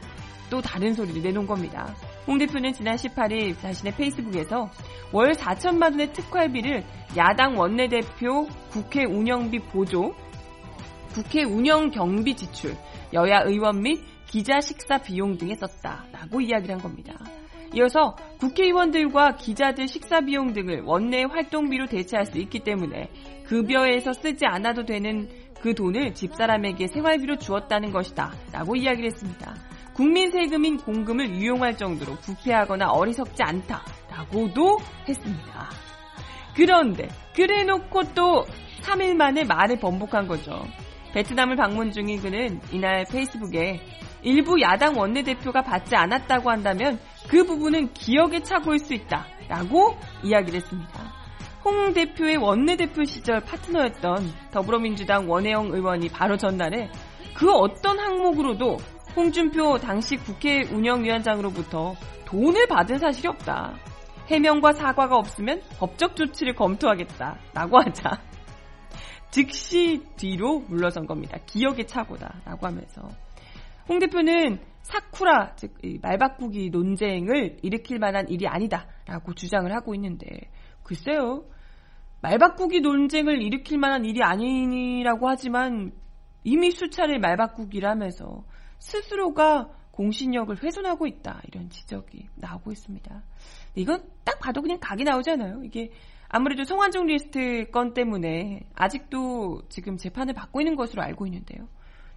또 0.50 0.60
다른 0.60 0.92
소리를 0.92 1.22
내놓은 1.22 1.46
겁니다. 1.46 1.94
홍 2.26 2.38
대표는 2.38 2.72
지난 2.72 2.96
18일 2.96 3.58
자신의 3.60 3.94
페이스북에서 3.94 4.70
월 5.12 5.32
4천만 5.32 5.92
원의 5.92 6.12
특활비를 6.12 6.84
야당 7.16 7.56
원내대표 7.56 8.46
국회 8.70 9.04
운영비 9.04 9.60
보조, 9.70 10.14
국회 11.12 11.44
운영 11.44 11.90
경비 11.90 12.34
지출, 12.34 12.74
여야 13.12 13.40
의원 13.44 13.82
및 13.82 14.00
기자 14.26 14.60
식사 14.60 14.98
비용 14.98 15.36
등에 15.36 15.54
썼다라고 15.54 16.40
이야기를 16.40 16.74
한 16.74 16.82
겁니다. 16.82 17.14
이어서 17.74 18.14
국회의원들과 18.38 19.36
기자들 19.36 19.88
식사 19.88 20.20
비용 20.20 20.52
등을 20.52 20.82
원내 20.82 21.24
활동비로 21.24 21.86
대체할 21.86 22.26
수 22.26 22.38
있기 22.38 22.60
때문에 22.60 23.10
급여에서 23.46 24.12
쓰지 24.12 24.46
않아도 24.46 24.84
되는 24.84 25.28
그 25.64 25.74
돈을 25.74 26.12
집사람에게 26.12 26.88
생활비로 26.88 27.38
주었다는 27.38 27.90
것이다 27.90 28.34
라고 28.52 28.76
이야기를 28.76 29.06
했습니다. 29.06 29.54
국민 29.94 30.30
세금인 30.30 30.76
공금을 30.76 31.30
유용할 31.30 31.74
정도로 31.78 32.16
부패하거나 32.16 32.90
어리석지 32.90 33.42
않다 33.42 33.82
라고도 34.10 34.76
했습니다. 35.08 35.70
그런데 36.54 37.08
그래놓고 37.34 38.02
또 38.14 38.44
3일 38.82 39.14
만에 39.14 39.44
말을 39.44 39.80
번복한 39.80 40.28
거죠. 40.28 40.62
베트남을 41.14 41.56
방문 41.56 41.92
중인 41.92 42.20
그는 42.20 42.60
이날 42.70 43.06
페이스북에 43.10 43.80
일부 44.20 44.60
야당 44.60 44.98
원내대표가 44.98 45.62
받지 45.62 45.96
않았다고 45.96 46.50
한다면 46.50 46.98
그 47.26 47.42
부분은 47.42 47.94
기억에 47.94 48.42
차고일 48.42 48.80
수 48.80 48.92
있다 48.92 49.26
라고 49.48 49.96
이야기를 50.22 50.60
했습니다. 50.60 51.03
홍 51.64 51.94
대표의 51.94 52.36
원내대표 52.36 53.04
시절 53.04 53.40
파트너였던 53.40 54.50
더불어민주당 54.50 55.30
원혜영 55.30 55.72
의원이 55.72 56.10
바로 56.10 56.36
전날에 56.36 56.90
그 57.34 57.50
어떤 57.50 57.98
항목으로도 57.98 58.76
홍준표 59.16 59.78
당시 59.78 60.16
국회 60.16 60.62
운영위원장으로부터 60.64 61.94
돈을 62.26 62.66
받은 62.66 62.98
사실이 62.98 63.28
없다. 63.28 63.78
해명과 64.26 64.72
사과가 64.72 65.16
없으면 65.16 65.62
법적 65.78 66.16
조치를 66.16 66.54
검토하겠다. 66.54 67.38
라고 67.54 67.78
하자. 67.78 68.20
즉시 69.30 70.02
뒤로 70.16 70.60
물러선 70.68 71.06
겁니다. 71.06 71.38
기억의 71.46 71.86
착오다. 71.86 72.42
라고 72.44 72.66
하면서. 72.66 73.08
홍 73.88 73.98
대표는 73.98 74.60
사쿠라, 74.82 75.56
즉, 75.56 75.74
말 76.02 76.18
바꾸기 76.18 76.70
논쟁을 76.70 77.58
일으킬 77.62 77.98
만한 77.98 78.28
일이 78.28 78.46
아니다. 78.46 78.86
라고 79.06 79.34
주장을 79.34 79.70
하고 79.72 79.94
있는데, 79.94 80.26
글쎄요. 80.82 81.44
말바꾸기 82.24 82.80
논쟁을 82.80 83.42
일으킬 83.42 83.76
만한 83.76 84.06
일이 84.06 84.22
아니라고 84.22 85.28
하지만 85.28 85.92
이미 86.42 86.70
수차례 86.70 87.18
말바꾸기를 87.18 87.86
하면서 87.86 88.44
스스로가 88.78 89.68
공신력을 89.90 90.56
훼손하고 90.62 91.06
있다. 91.06 91.42
이런 91.46 91.68
지적이 91.68 92.28
나오고 92.36 92.72
있습니다. 92.72 93.22
이건 93.74 94.08
딱 94.24 94.40
봐도 94.40 94.62
그냥 94.62 94.78
각이 94.80 95.04
나오잖아요. 95.04 95.64
이게 95.64 95.90
아무래도 96.30 96.64
성완종 96.64 97.04
리스트 97.06 97.70
건 97.70 97.92
때문에 97.92 98.68
아직도 98.74 99.68
지금 99.68 99.98
재판을 99.98 100.32
받고 100.32 100.62
있는 100.62 100.76
것으로 100.76 101.02
알고 101.02 101.26
있는데요. 101.26 101.68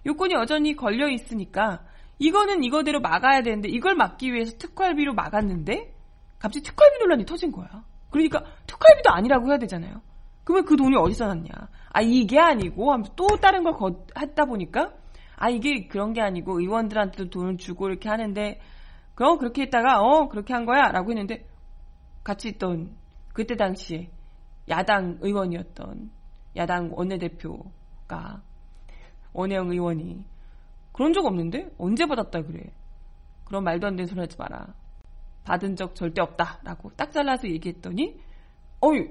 요건이 0.06 0.32
여전히 0.32 0.74
걸려 0.74 1.10
있으니까 1.10 1.84
이거는 2.18 2.64
이거대로 2.64 3.00
막아야 3.00 3.42
되는데 3.42 3.68
이걸 3.68 3.94
막기 3.94 4.32
위해서 4.32 4.56
특활비로 4.56 5.12
막았는데 5.12 5.94
갑자기 6.38 6.64
특활비 6.64 6.98
논란이 6.98 7.26
터진 7.26 7.52
거야. 7.52 7.84
그러니까 8.10 8.44
특활비도 8.66 9.10
아니라고 9.10 9.48
해야 9.48 9.58
되잖아요. 9.58 10.00
그러면 10.44 10.64
그 10.64 10.76
돈이 10.76 10.96
어디서 10.96 11.26
났냐? 11.26 11.50
아 11.90 12.00
이게 12.00 12.38
아니고 12.38 12.92
하면서 12.92 13.12
또 13.16 13.26
다른 13.40 13.64
걸 13.64 13.74
거, 13.74 14.04
했다 14.18 14.44
보니까 14.46 14.92
아 15.36 15.50
이게 15.50 15.86
그런 15.86 16.12
게 16.12 16.20
아니고 16.20 16.60
의원들한테도 16.60 17.30
돈을 17.30 17.58
주고 17.58 17.88
이렇게 17.88 18.08
하는데 18.08 18.60
그럼 19.14 19.38
그렇게 19.38 19.62
했다가 19.62 20.00
어 20.00 20.28
그렇게 20.28 20.54
한 20.54 20.64
거야라고 20.64 21.10
했는데 21.10 21.46
같이 22.24 22.48
있던 22.48 22.96
그때 23.32 23.56
당시에 23.56 24.10
야당 24.68 25.18
의원이었던 25.20 26.10
야당 26.56 26.90
원내대표가 26.92 28.42
원혜영 29.32 29.70
의원이 29.70 30.24
그런 30.92 31.12
적 31.12 31.24
없는데 31.24 31.70
언제 31.78 32.06
받았다 32.06 32.42
그래 32.42 32.72
그런 33.44 33.64
말도 33.64 33.86
안 33.86 33.96
되는 33.96 34.06
소리 34.06 34.20
하지 34.20 34.36
마라 34.38 34.74
받은 35.48 35.76
적 35.76 35.94
절대 35.94 36.20
없다라고 36.20 36.90
딱 36.94 37.10
잘라서 37.10 37.48
얘기했더니 37.48 38.20
어이 38.80 39.08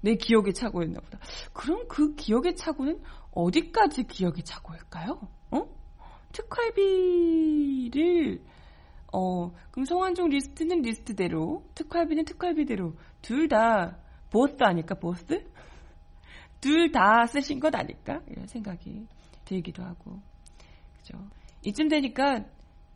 내 0.00 0.16
기억의 0.16 0.54
착오였나 0.54 0.98
보다 0.98 1.20
그럼 1.52 1.86
그 1.86 2.16
기억의 2.16 2.56
착오는 2.56 3.00
어디까지 3.30 4.08
기억의 4.08 4.42
착오일까요? 4.42 5.20
어? 5.52 5.68
특활비를 6.32 8.42
어 9.12 9.52
그럼 9.70 9.84
성완종 9.84 10.30
리스트는 10.30 10.82
리스트대로 10.82 11.64
특활비는 11.76 12.24
특활비대로 12.24 12.94
둘 13.22 13.48
다 13.48 13.98
both 14.30 14.56
아닐까 14.60 14.96
both? 14.96 15.46
둘 16.60 16.90
다 16.90 17.26
쓰신 17.26 17.60
것 17.60 17.72
아닐까? 17.74 18.20
이런 18.28 18.48
생각이 18.48 19.06
들기도 19.44 19.84
하고 19.84 20.20
그죠 20.98 21.18
이쯤 21.64 21.88
되니까 21.88 22.44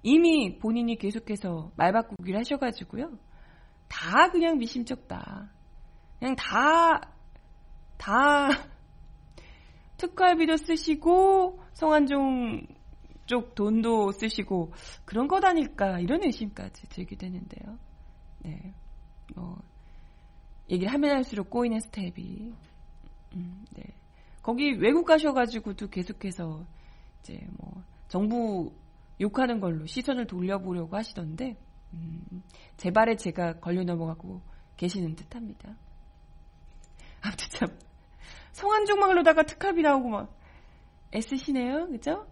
이미 0.06 0.58
본인이 0.58 0.96
계속해서 0.96 1.72
말 1.76 1.92
바꾸기를 1.92 2.38
하셔가지고요 2.40 3.18
다 3.88 4.30
그냥 4.30 4.58
미심쩍다 4.58 5.50
그냥 6.18 6.36
다 6.36 7.16
다 7.98 8.48
특활비도 9.98 10.56
쓰시고 10.56 11.60
성한종 11.72 12.66
쪽 13.26 13.54
돈도 13.54 14.12
쓰시고 14.12 14.72
그런 15.04 15.26
것 15.26 15.44
아닐까 15.44 15.98
이런 15.98 16.22
의심까지 16.22 16.88
들게 16.88 17.16
되는데요. 17.16 17.78
네, 18.40 18.72
뭐 19.34 19.60
얘기를 20.70 20.92
하면 20.92 21.16
할수록 21.16 21.50
꼬이는 21.50 21.80
스텝이 21.80 22.52
음, 23.34 23.64
네. 23.72 23.82
거기 24.42 24.72
외국 24.78 25.04
가셔가지고도 25.04 25.88
계속해서 25.88 26.64
이제 27.20 27.44
뭐 27.58 27.82
정부 28.06 28.72
욕하는 29.20 29.60
걸로 29.60 29.86
시선을 29.86 30.26
돌려보려고 30.26 30.96
하시던데 30.96 31.56
음, 31.94 32.42
제 32.76 32.90
발에 32.90 33.16
제가 33.16 33.60
걸려 33.60 33.82
넘어가고 33.84 34.42
계시는 34.76 35.16
듯합니다. 35.16 35.76
아무튼 37.22 37.48
참 37.50 37.78
성한종막로다가 38.52 39.44
특합이 39.44 39.82
나오고 39.82 40.08
막 40.08 40.38
애쓰시네요, 41.14 41.88
그죠? 41.88 42.26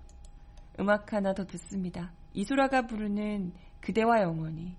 음악 0.79 1.13
하나 1.13 1.33
더 1.33 1.45
듣습니다. 1.47 2.13
이소라가 2.33 2.87
부르는 2.87 3.53
그대와 3.81 4.23
영원히. 4.23 4.77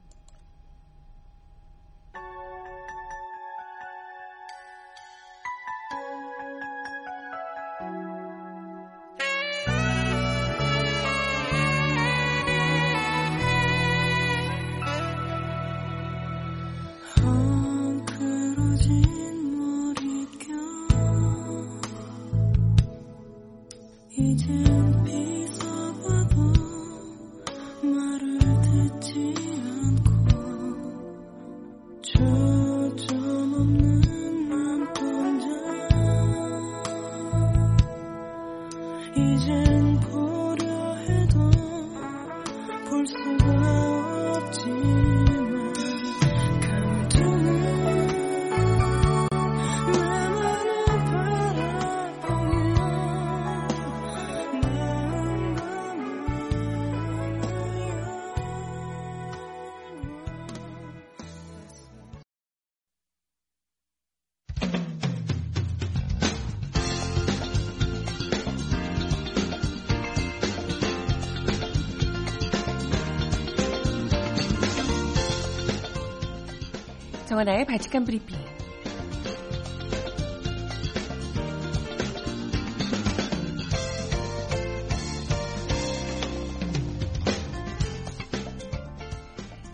정하나의 77.36 77.66
발칙한 77.66 78.06
브리핑. 78.06 78.38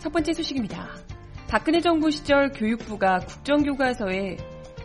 첫 0.00 0.12
번째 0.12 0.32
소식입니다. 0.32 0.88
박근혜 1.48 1.80
정부 1.80 2.10
시절 2.10 2.50
교육부가 2.50 3.20
국정교과서에 3.20 4.38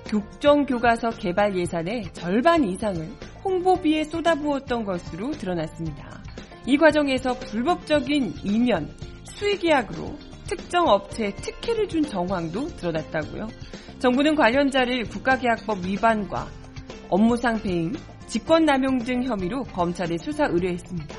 국정교과서 0.08 1.10
개발 1.10 1.58
예산의 1.58 2.14
절반 2.14 2.64
이상을 2.64 3.10
홍보비에 3.44 4.04
쏟아부었던 4.04 4.86
것으로 4.86 5.32
드러났습니다. 5.32 6.22
이 6.68 6.78
과정에서 6.78 7.40
불법적인 7.40 8.36
이면, 8.44 8.96
수의계약으로 9.24 10.27
특정 10.48 10.88
업체에 10.88 11.32
특혜를 11.36 11.88
준 11.88 12.02
정황도 12.04 12.68
드러났다고요. 12.78 13.48
정부는 14.00 14.36
관련자를 14.36 15.04
국가계약법 15.06 15.86
위반과 15.86 16.48
업무상 17.10 17.62
배임, 17.62 17.94
직권남용 18.28 19.00
등 19.00 19.24
혐의로 19.24 19.64
검찰에 19.64 20.18
수사 20.18 20.46
의뢰했습니다. 20.46 21.16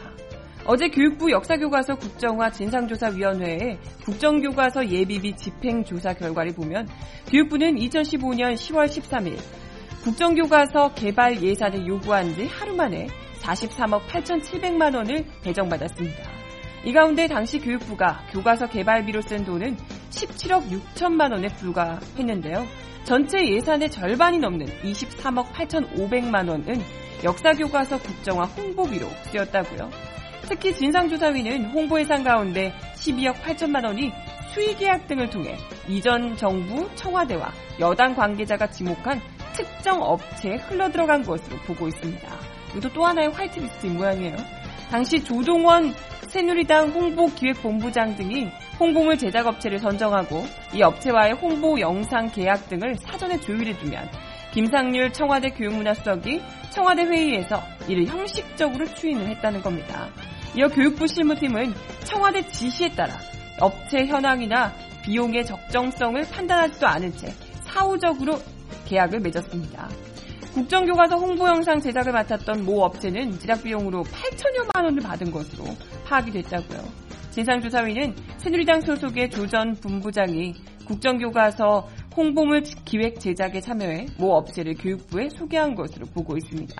어제 0.66 0.88
교육부 0.88 1.30
역사교과서 1.30 1.94
국정화 1.94 2.50
진상조사위원회의 2.50 3.78
국정교과서 4.04 4.90
예비비 4.90 5.34
집행조사 5.34 6.12
결과를 6.12 6.52
보면 6.52 6.86
교육부는 7.30 7.76
2015년 7.76 8.54
10월 8.54 8.86
13일 8.86 9.38
국정교과서 10.04 10.92
개발 10.94 11.42
예산을 11.42 11.86
요구한 11.86 12.34
지 12.34 12.46
하루 12.46 12.74
만에 12.76 13.08
43억 13.40 14.02
8,700만 14.08 14.94
원을 14.94 15.24
배정받았습니다. 15.42 16.37
이 16.84 16.92
가운데 16.92 17.26
당시 17.26 17.58
교육부가 17.58 18.22
교과서 18.30 18.68
개발비로 18.68 19.20
쓴 19.22 19.44
돈은 19.44 19.76
17억 20.10 20.68
6천만 20.70 21.32
원에 21.32 21.48
불과했는데요. 21.48 22.66
전체 23.04 23.46
예산의 23.46 23.90
절반이 23.90 24.38
넘는 24.38 24.66
23억 24.82 25.52
8,500만 25.52 26.48
원은 26.48 26.80
역사교과서 27.24 27.98
국정화 27.98 28.44
홍보비로 28.44 29.08
쓰였다고요. 29.30 29.90
특히 30.42 30.72
진상조사위는 30.72 31.66
홍보 31.72 32.00
예산 32.00 32.22
가운데 32.22 32.72
12억 32.94 33.34
8천만 33.42 33.84
원이 33.84 34.12
수의계약 34.54 35.06
등을 35.08 35.28
통해 35.30 35.56
이전 35.88 36.36
정부 36.36 36.88
청와대와 36.94 37.52
여당 37.80 38.14
관계자가 38.14 38.68
지목한 38.70 39.20
특정 39.52 40.00
업체에 40.02 40.56
흘러들어간 40.56 41.22
것으로 41.22 41.56
보고 41.66 41.88
있습니다. 41.88 42.28
이것도 42.70 42.92
또 42.92 43.04
하나의 43.04 43.30
화이트리스트인 43.30 43.96
모양이에요. 43.96 44.36
당시 44.90 45.22
조동원 45.22 45.92
새누리당 46.38 46.90
홍보기획본부장 46.90 48.14
등이 48.14 48.48
홍보물 48.78 49.18
제작업체를 49.18 49.80
선정하고 49.80 50.44
이 50.72 50.80
업체와의 50.80 51.32
홍보 51.32 51.80
영상 51.80 52.30
계약 52.30 52.68
등을 52.68 52.94
사전에 52.94 53.40
조율해두면 53.40 54.08
김상률 54.52 55.12
청와대 55.12 55.50
교육문화수석이 55.50 56.40
청와대 56.70 57.02
회의에서 57.02 57.60
이를 57.88 58.06
형식적으로 58.06 58.86
추인을 58.94 59.26
했다는 59.30 59.62
겁니다. 59.62 60.08
이어 60.56 60.68
교육부 60.68 61.08
실무팀은 61.08 61.74
청와대 62.04 62.46
지시에 62.46 62.90
따라 62.90 63.14
업체 63.60 64.06
현황이나 64.06 64.72
비용의 65.02 65.44
적정성을 65.44 66.22
판단하지도 66.30 66.86
않은 66.86 67.16
채 67.16 67.32
사후적으로 67.64 68.38
계약을 68.86 69.18
맺었습니다. 69.18 69.88
국정교과서 70.54 71.16
홍보 71.16 71.48
영상 71.48 71.80
제작을 71.80 72.12
맡았던 72.12 72.64
모 72.64 72.84
업체는 72.84 73.38
제작 73.40 73.62
비용으로 73.62 74.04
8천여만 74.04 74.84
원을 74.84 75.02
받은 75.02 75.32
것으로 75.32 75.64
파악이 76.08 76.30
됐다고요. 76.32 76.80
진상조사위는 77.30 78.14
새누리당 78.38 78.80
소속의 78.80 79.30
조 79.30 79.46
전 79.46 79.74
본부장이 79.74 80.54
국정교과서 80.86 81.88
홍보물 82.16 82.62
기획 82.84 83.20
제작에 83.20 83.60
참여해 83.60 84.06
모 84.18 84.32
업체를 84.34 84.74
교육부에 84.74 85.28
소개한 85.28 85.74
것으로 85.74 86.06
보고 86.06 86.36
있습니다. 86.36 86.74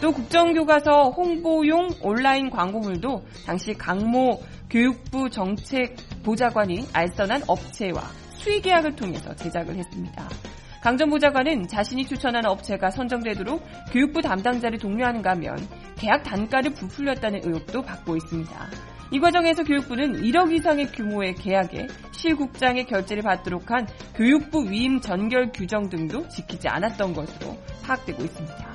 또 0.00 0.12
국정교과서 0.12 1.10
홍보용 1.10 1.88
온라인 2.02 2.50
광고물도 2.50 3.22
당시 3.46 3.72
강모 3.74 4.40
교육부 4.70 5.30
정책 5.30 5.96
보좌관이 6.24 6.86
알선한 6.92 7.42
업체와 7.46 8.02
수의 8.32 8.60
계약을 8.62 8.96
통해서 8.96 9.34
제작을 9.36 9.76
했습니다. 9.76 10.28
강 10.82 10.98
전 10.98 11.08
보좌관은 11.08 11.66
자신이 11.66 12.06
추천한 12.06 12.44
업체가 12.44 12.90
선정되도록 12.90 13.62
교육부 13.90 14.20
담당자를 14.20 14.78
독려하는가 14.78 15.30
하면 15.30 15.56
계약 15.96 16.22
단가를 16.22 16.72
부풀렸다는 16.72 17.40
의혹도 17.44 17.82
받고 17.82 18.16
있습니다. 18.16 18.68
이 19.10 19.20
과정에서 19.20 19.62
교육부는 19.62 20.22
1억 20.22 20.52
이상의 20.52 20.90
규모의 20.90 21.34
계약에 21.34 21.86
실국장의 22.10 22.86
결제를 22.86 23.22
받도록 23.22 23.70
한 23.70 23.86
교육부 24.16 24.68
위임 24.68 25.00
전결 25.00 25.52
규정 25.52 25.88
등도 25.88 26.28
지키지 26.28 26.68
않았던 26.68 27.12
것으로 27.12 27.56
파악되고 27.82 28.22
있습니다. 28.24 28.74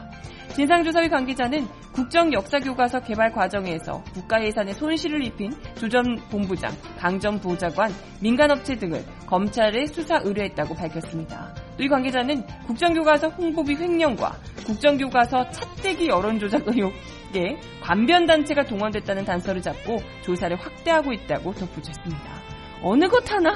진상조사위 0.54 1.10
관계자는 1.10 1.68
국정역사교과서 1.94 3.02
개발 3.02 3.32
과정에서 3.32 4.04
국가 4.14 4.44
예산에 4.44 4.74
손실을 4.74 5.24
입힌 5.24 5.52
조전 5.76 6.18
본부장, 6.30 6.72
강전 6.98 7.40
보좌관, 7.40 7.92
민간업체 8.22 8.76
등을 8.76 9.04
검찰에 9.28 9.86
수사 9.86 10.20
의뢰했다고 10.24 10.76
밝혔습니다. 10.76 11.54
이 11.80 11.88
관계자는 11.88 12.46
국정교과서 12.68 13.30
홍보비 13.30 13.76
횡령과 13.76 14.38
국정교과서 14.66 15.50
찻대기 15.52 16.10
여론조작 16.10 16.68
의혹에 16.68 17.58
관변단체가 17.82 18.64
동원됐다는 18.64 19.24
단서를 19.24 19.62
잡고 19.62 19.98
조사를 20.22 20.56
확대하고 20.58 21.14
있다고 21.14 21.54
덧붙였습니다. 21.54 22.42
어느 22.82 23.08
것 23.08 23.32
하나 23.32 23.54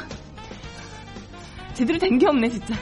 제대로 1.74 2.00
된 2.00 2.18
게 2.18 2.28
없네 2.28 2.48
진짜. 2.50 2.76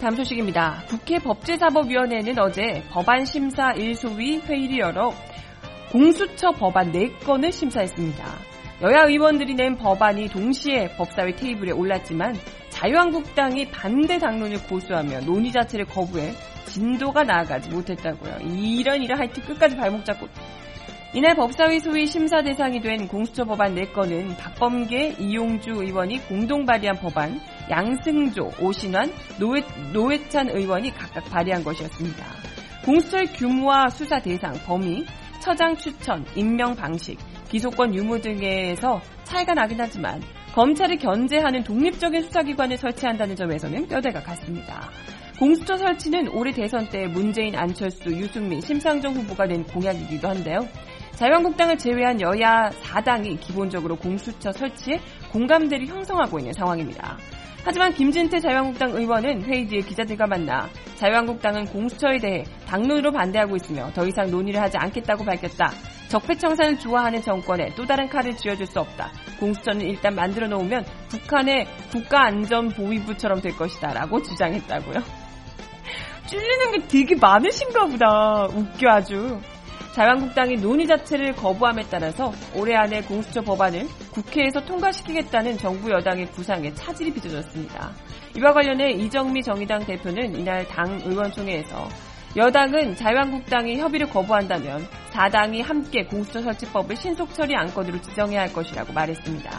다음 0.00 0.14
소식입니다. 0.14 0.84
국회 0.88 1.18
법제사법위원회는 1.18 2.38
어제 2.38 2.84
법안 2.90 3.24
심사 3.24 3.72
1소위 3.72 4.40
회의를 4.42 4.78
열어 4.78 5.12
공수처 5.90 6.50
법안 6.52 6.92
4건을 6.92 7.50
심사했습니다. 7.50 8.24
여야 8.82 9.04
의원들이 9.06 9.54
낸 9.54 9.76
법안이 9.76 10.28
동시에 10.28 10.88
법사위 10.96 11.34
테이블에 11.34 11.72
올랐지만 11.72 12.36
자유한국당이 12.68 13.70
반대 13.70 14.18
당론을 14.18 14.62
고수하며 14.64 15.20
논의 15.22 15.50
자체를 15.50 15.86
거부해 15.86 16.32
진도가 16.66 17.24
나아가지 17.24 17.70
못했다고요. 17.70 18.38
이런 18.52 19.02
이런 19.02 19.18
하여튼 19.18 19.42
끝까지 19.42 19.76
발목 19.76 20.04
잡고 20.04 20.28
이날 21.14 21.34
법사위 21.34 21.80
소위 21.80 22.06
심사 22.06 22.42
대상이 22.42 22.80
된 22.80 23.08
공수처 23.08 23.44
법안 23.44 23.74
4건은 23.74 24.36
박범계, 24.36 25.16
이용주 25.18 25.70
의원이 25.70 26.18
공동 26.28 26.66
발의한 26.66 26.98
법안, 27.00 27.40
양승조, 27.70 28.52
오신환, 28.60 29.10
노회, 29.40 29.62
노회찬 29.94 30.50
의원이 30.50 30.94
각각 30.94 31.24
발의한 31.30 31.64
것이었습니다. 31.64 32.26
공수처의 32.84 33.26
규모와 33.32 33.88
수사 33.88 34.20
대상, 34.20 34.52
범위, 34.66 35.06
처장 35.48 35.74
추천, 35.76 36.26
임명 36.36 36.76
방식, 36.76 37.16
기소권 37.48 37.94
유무 37.94 38.20
등에서 38.20 39.00
차이가 39.24 39.54
나긴 39.54 39.80
하지만 39.80 40.20
검찰을 40.54 40.98
견제하는 40.98 41.64
독립적인 41.64 42.20
수사기관을 42.24 42.76
설치한다는 42.76 43.34
점에서는 43.34 43.88
뼈대가 43.88 44.22
같습니다. 44.24 44.90
공수처 45.38 45.78
설치는 45.78 46.28
올해 46.36 46.52
대선 46.52 46.86
때 46.90 47.06
문재인, 47.06 47.56
안철수, 47.56 48.10
유승민, 48.10 48.60
심상정 48.60 49.14
후보가 49.14 49.46
낸 49.46 49.64
공약이기도 49.64 50.28
한데요. 50.28 50.68
자유한국당을 51.12 51.78
제외한 51.78 52.20
여야 52.20 52.68
4당이 52.68 53.40
기본적으로 53.40 53.96
공수처 53.96 54.52
설치에 54.52 55.00
공감대를 55.32 55.86
형성하고 55.86 56.40
있는 56.40 56.52
상황입니다. 56.52 57.16
하지만 57.68 57.92
김진태 57.92 58.40
자유한국당 58.40 58.92
의원은 58.92 59.42
뒤에 59.42 59.82
기자들과 59.82 60.26
만나 60.26 60.70
자유한국당은 60.96 61.66
공수처에 61.66 62.16
대해 62.16 62.42
당론으로 62.66 63.12
반대하고 63.12 63.56
있으며 63.56 63.90
더 63.92 64.06
이상 64.06 64.30
논의를 64.30 64.58
하지 64.58 64.78
않겠다고 64.78 65.22
밝혔다. 65.22 65.72
적폐청산을 66.08 66.78
좋아하는 66.78 67.20
정권에 67.20 67.68
또 67.76 67.84
다른 67.84 68.08
칼을 68.08 68.34
쥐어줄 68.38 68.64
수 68.64 68.80
없다. 68.80 69.10
공수처는 69.38 69.82
일단 69.82 70.14
만들어 70.14 70.48
놓으면 70.48 70.82
북한의 71.10 71.66
국가안전보위부처럼 71.92 73.42
될 73.42 73.54
것이다. 73.54 73.92
라고 73.92 74.22
주장했다고요. 74.22 75.02
찔리는 76.24 76.72
게 76.72 76.88
되게 76.88 77.16
많으신가 77.16 77.84
보다. 77.84 78.46
웃겨 78.46 78.88
아주. 78.88 79.38
자유한국당이 79.98 80.54
논의 80.58 80.86
자체를 80.86 81.34
거부함에 81.34 81.82
따라서 81.90 82.32
올해 82.54 82.76
안에 82.76 83.02
공수처 83.02 83.40
법안을 83.40 83.88
국회에서 84.12 84.64
통과시키겠다는 84.64 85.58
정부 85.58 85.90
여당의 85.90 86.30
구상에 86.30 86.72
차질이 86.72 87.12
빚어졌습니다. 87.12 87.90
이와 88.36 88.52
관련해 88.52 88.92
이정미 88.92 89.42
정의당 89.42 89.84
대표는 89.84 90.36
이날 90.36 90.64
당 90.68 91.00
의원총회에서 91.04 91.88
여당은 92.36 92.94
자유한국당이 92.94 93.78
협의를 93.78 94.08
거부한다면 94.08 94.86
4당이 95.10 95.64
함께 95.64 96.04
공수처 96.04 96.42
설치법을 96.42 96.94
신속 96.94 97.34
처리 97.34 97.56
안건으로 97.56 98.00
지정해야 98.00 98.42
할 98.42 98.52
것이라고 98.52 98.92
말했습니다. 98.92 99.50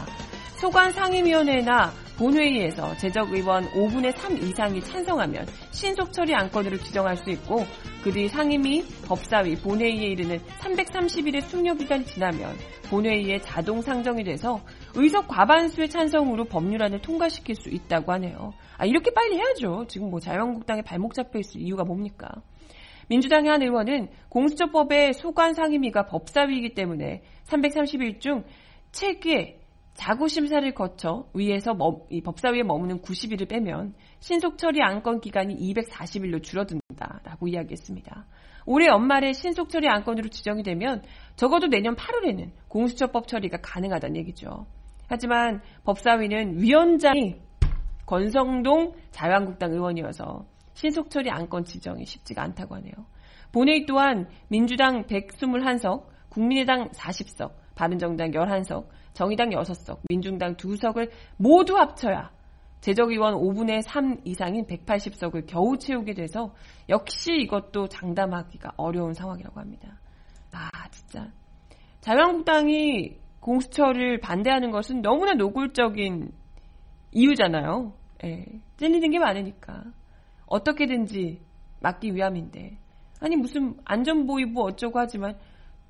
소관 0.56 0.90
상임위원회나 0.92 1.92
본회의에서 2.20 2.94
재적 2.98 3.32
의원 3.32 3.64
5분의 3.70 4.14
3 4.14 4.36
이상이 4.36 4.78
찬성하면 4.82 5.46
신속 5.70 6.12
처리 6.12 6.34
안건으로 6.34 6.76
지정할 6.76 7.16
수 7.16 7.30
있고 7.30 7.64
그 8.04 8.12
뒤 8.12 8.28
상임위, 8.28 8.84
법사위, 9.06 9.56
본회의에 9.56 10.08
이르는 10.08 10.38
330일의 10.38 11.40
숙려 11.42 11.72
기간이 11.74 12.04
지나면 12.04 12.54
본회의에 12.90 13.40
자동 13.40 13.80
상정이 13.80 14.24
돼서 14.24 14.60
의석 14.94 15.28
과반수의 15.28 15.88
찬성으로 15.88 16.44
법률안을 16.44 17.00
통과시킬 17.00 17.54
수 17.54 17.70
있다고 17.70 18.12
하네요. 18.12 18.52
아 18.76 18.84
이렇게 18.84 19.10
빨리 19.12 19.36
해야죠. 19.36 19.86
지금 19.88 20.10
뭐 20.10 20.20
자유한국당에 20.20 20.82
발목 20.82 21.14
잡혀 21.14 21.38
있을 21.38 21.62
이유가 21.62 21.84
뭡니까? 21.84 22.28
민주당의 23.08 23.50
한 23.50 23.62
의원은 23.62 24.08
공수처법의 24.28 25.14
소관 25.14 25.54
상임위가 25.54 26.04
법사위이기 26.06 26.74
때문에 26.74 27.22
330일 27.46 28.20
중 28.20 28.44
책에 28.92 29.59
자구 30.00 30.28
심사를 30.28 30.72
거쳐 30.72 31.28
위에서 31.34 31.74
머, 31.74 32.06
법사위에 32.24 32.62
머무는 32.62 33.02
90일을 33.02 33.46
빼면 33.46 33.92
신속 34.20 34.56
처리 34.56 34.82
안건 34.82 35.20
기간이 35.20 35.54
240일로 35.54 36.42
줄어든다라고 36.42 37.48
이야기했습니다. 37.48 38.24
올해 38.64 38.86
연말에 38.86 39.34
신속 39.34 39.68
처리 39.68 39.90
안건으로 39.90 40.30
지정이 40.30 40.62
되면 40.62 41.02
적어도 41.36 41.66
내년 41.66 41.96
8월에는 41.96 42.50
공수처법 42.68 43.28
처리가 43.28 43.58
가능하다는 43.60 44.16
얘기죠. 44.16 44.64
하지만 45.06 45.60
법사위는 45.84 46.62
위원장이 46.62 47.36
권성동 48.06 48.94
자유한국당 49.10 49.72
의원이어서 49.72 50.46
신속 50.72 51.10
처리 51.10 51.30
안건 51.30 51.64
지정이 51.64 52.06
쉽지가 52.06 52.42
않다고 52.42 52.76
하네요. 52.76 52.94
본회의 53.52 53.84
또한 53.84 54.30
민주당 54.48 55.04
121석, 55.04 56.06
국민의당 56.30 56.88
40석, 56.88 57.59
바른정당 57.80 58.32
11석, 58.32 58.88
정의당 59.14 59.48
6석, 59.48 60.00
민중당 60.10 60.54
2석을 60.54 61.10
모두 61.38 61.78
합쳐야 61.78 62.30
제적의원 62.82 63.36
5분의 63.36 63.80
3 63.80 64.18
이상인 64.24 64.66
180석을 64.66 65.46
겨우 65.46 65.78
채우게 65.78 66.12
돼서 66.12 66.54
역시 66.90 67.32
이것도 67.32 67.88
장담하기가 67.88 68.72
어려운 68.76 69.14
상황이라고 69.14 69.58
합니다. 69.58 69.98
아, 70.52 70.88
진짜. 70.90 71.32
자유한국당이 72.02 73.16
공수처를 73.40 74.20
반대하는 74.20 74.70
것은 74.70 75.00
너무나 75.00 75.32
노골적인 75.32 76.32
이유잖아요. 77.12 77.94
예, 78.24 78.44
찔리는 78.76 79.10
게 79.10 79.18
많으니까. 79.18 79.84
어떻게든지 80.44 81.40
막기 81.80 82.14
위함인데. 82.14 82.76
아니, 83.20 83.36
무슨 83.36 83.76
안전보위부 83.86 84.62
어쩌고 84.62 84.98
하지만 84.98 85.38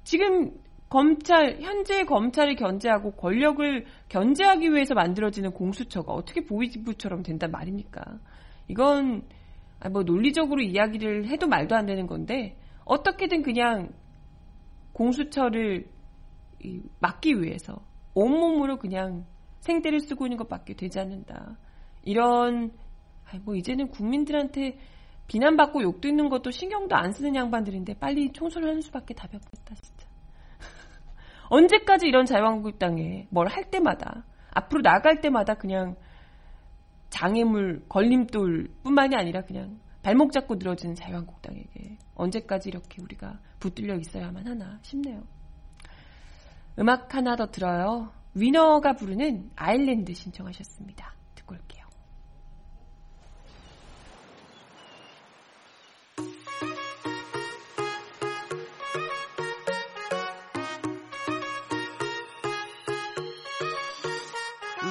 지금 0.04 0.52
검찰, 0.90 1.60
현재 1.60 2.04
검찰을 2.04 2.56
견제하고 2.56 3.12
권력을 3.12 3.86
견제하기 4.08 4.72
위해서 4.72 4.92
만들어지는 4.94 5.52
공수처가 5.52 6.12
어떻게 6.12 6.44
보위부처럼 6.44 7.22
된단 7.22 7.52
말입니까? 7.52 8.02
이건 8.66 9.22
아, 9.78 9.88
뭐 9.88 10.02
논리적으로 10.02 10.60
이야기를 10.60 11.28
해도 11.28 11.46
말도 11.46 11.76
안 11.76 11.86
되는 11.86 12.06
건데 12.06 12.58
어떻게든 12.84 13.42
그냥 13.42 13.90
공수처를 14.92 15.88
막기 16.98 17.40
위해서 17.40 17.80
온몸으로 18.14 18.78
그냥 18.78 19.24
생떼를 19.60 20.00
쓰고 20.00 20.26
있는 20.26 20.36
것밖에 20.38 20.74
되지 20.74 20.98
않는다. 20.98 21.56
이런 22.02 22.72
뭐 23.44 23.54
이제는 23.54 23.88
국민들한테 23.88 24.78
비난받고 25.28 25.82
욕도 25.82 26.08
있는 26.08 26.28
것도 26.28 26.50
신경도 26.50 26.96
안 26.96 27.12
쓰는 27.12 27.36
양반들인데 27.36 27.94
빨리 27.94 28.32
총선을 28.32 28.68
하는 28.68 28.80
수밖에 28.80 29.14
답이 29.14 29.36
없겠다 29.36 29.76
진짜. 29.76 29.99
언제까지 31.50 32.06
이런 32.06 32.24
자유한국당에 32.24 33.26
뭘 33.30 33.48
할 33.48 33.70
때마다 33.70 34.24
앞으로 34.52 34.82
나갈 34.82 35.20
때마다 35.20 35.54
그냥 35.54 35.96
장애물 37.10 37.84
걸림돌 37.88 38.68
뿐만이 38.82 39.16
아니라 39.16 39.42
그냥 39.42 39.78
발목 40.02 40.32
잡고 40.32 40.54
늘어지는 40.54 40.94
자유한국당에게 40.94 41.98
언제까지 42.14 42.68
이렇게 42.70 43.02
우리가 43.02 43.38
붙들려 43.58 43.96
있어야만 43.96 44.46
하나 44.46 44.78
싶네요. 44.82 45.22
음악 46.78 47.14
하나 47.14 47.36
더 47.36 47.46
들어요. 47.50 48.12
위너가 48.34 48.94
부르는 48.94 49.50
아일랜드 49.56 50.14
신청하셨습니다. 50.14 51.14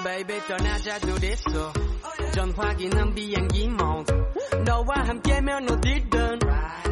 Baby 0.04 0.40
떠나자 0.48 1.00
둘이서 1.00 1.74
전화기는 2.34 3.16
비행기 3.16 3.68
모드 3.70 4.14
너와 4.66 5.08
함께면 5.08 5.70
어디든 5.72 6.40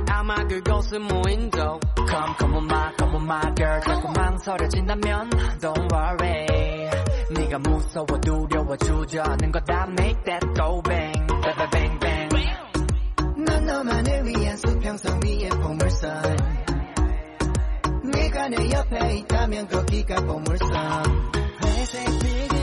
아마 0.10 0.36
그곳은 0.48 1.02
무인도 1.04 1.80
Come 2.10 2.36
come 2.40 2.56
on 2.56 2.66
my 2.66 2.94
come 2.98 3.16
on 3.16 3.24
my 3.24 3.56
girl. 3.56 3.82
자꾸 3.82 4.12
망설여진다면 4.12 5.30
Don't 5.60 5.92
worry. 5.92 6.90
네가 7.36 7.60
무서워 7.60 8.06
두려워 8.22 8.76
주저하는 8.78 9.52
거다 9.52 9.88
Make 10.00 10.24
that 10.24 10.46
go 10.56 10.82
bang 10.82 11.28
bang 11.28 12.00
bang 12.00 12.30
bang 12.30 12.56
넌 13.46 13.66
너만을 13.66 14.26
위한 14.26 14.58
수평선 14.58 15.22
위의 15.24 15.50
보물선 15.50 16.38
네가 18.12 18.48
내 18.50 18.72
옆에 18.72 19.18
있다면 19.18 19.68
거기가 19.68 20.16
보물선 20.22 20.72
회색 21.64 22.06
빛은 22.20 22.57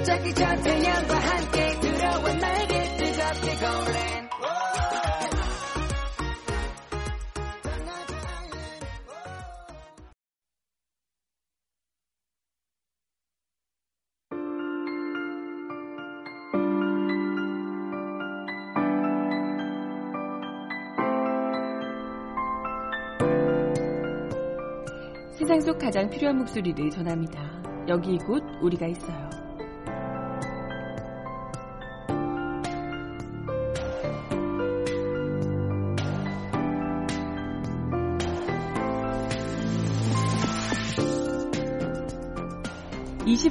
저차기 0.00 0.34
저 0.34 0.46
태양과 0.62 1.14
함께 1.14 1.80
들어와 1.80 2.32
나에게 2.32 2.96
뜨겁게 2.96 3.50
아일랜드 3.60 4.30
세상 25.32 25.60
속 25.60 25.78
가장 25.78 26.08
필요한 26.08 26.38
목소리를 26.38 26.88
전합니다. 26.90 27.60
여기 27.88 28.14
이곳 28.14 28.42
우리가 28.62 28.86
있어요. 28.86 29.29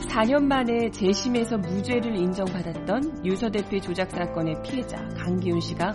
(24년) 0.09 0.43
만에 0.45 0.89
재심에서 0.89 1.57
무죄를 1.57 2.15
인정받았던 2.15 3.25
유서 3.25 3.49
대표 3.49 3.79
조작 3.79 4.09
사건의 4.09 4.55
피해자 4.63 4.97
강기훈 5.17 5.59
씨가 5.61 5.93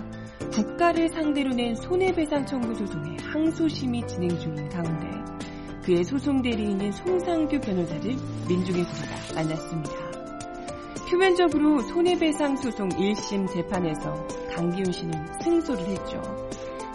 국가를 0.53 1.09
상대로 1.09 1.53
낸 1.53 1.75
손해배상 1.75 2.47
청구 2.47 2.75
소송에 2.75 3.17
항소심이 3.21 4.07
진행 4.07 4.29
중인 4.39 4.69
가운데 4.69 5.07
그의 5.85 6.05
소송 6.05 6.41
대리인인 6.41 6.93
송상규 6.93 7.59
변호사를 7.61 8.03
민중의 8.49 8.85
소리가 8.85 9.35
만났습니다. 9.35 9.93
표면적으로 11.11 11.81
손해배상 11.81 12.57
소송 12.57 12.89
1심 12.91 13.53
재판에서 13.53 14.27
강기훈 14.55 14.93
씨는 14.93 15.13
승소를 15.43 15.87
했죠. 15.87 16.23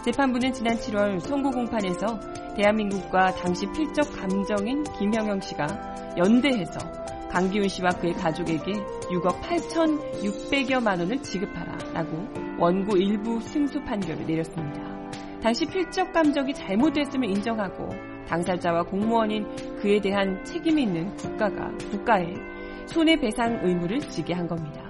재판부는 0.04 0.52
지난 0.52 0.74
7월 0.76 1.20
선고 1.20 1.50
공판에서 1.50 2.18
대한민국과 2.56 3.34
당시 3.34 3.66
필적 3.66 4.10
감정인 4.18 4.82
김형영 4.98 5.40
씨가 5.40 6.16
연대해서 6.16 6.99
강기훈 7.30 7.68
씨와 7.68 7.90
그의 7.90 8.12
가족에게 8.14 8.72
6억 8.72 9.40
8,600여만 9.40 10.98
원을 10.98 11.22
지급하라 11.22 11.78
라고 11.94 12.26
원고 12.58 12.96
일부 12.96 13.40
승소 13.40 13.82
판결을 13.84 14.26
내렸습니다. 14.26 14.90
당시 15.42 15.64
필적 15.64 16.12
감정이 16.12 16.52
잘못됐음을 16.52 17.28
인정하고 17.30 17.88
당사자와 18.28 18.82
공무원인 18.84 19.46
그에 19.76 20.00
대한 20.00 20.44
책임이 20.44 20.82
있는 20.82 21.14
국가가 21.16 21.70
국가에 21.90 22.34
손해배상 22.86 23.60
의무를 23.62 24.00
지게 24.00 24.34
한 24.34 24.46
겁니다. 24.46 24.82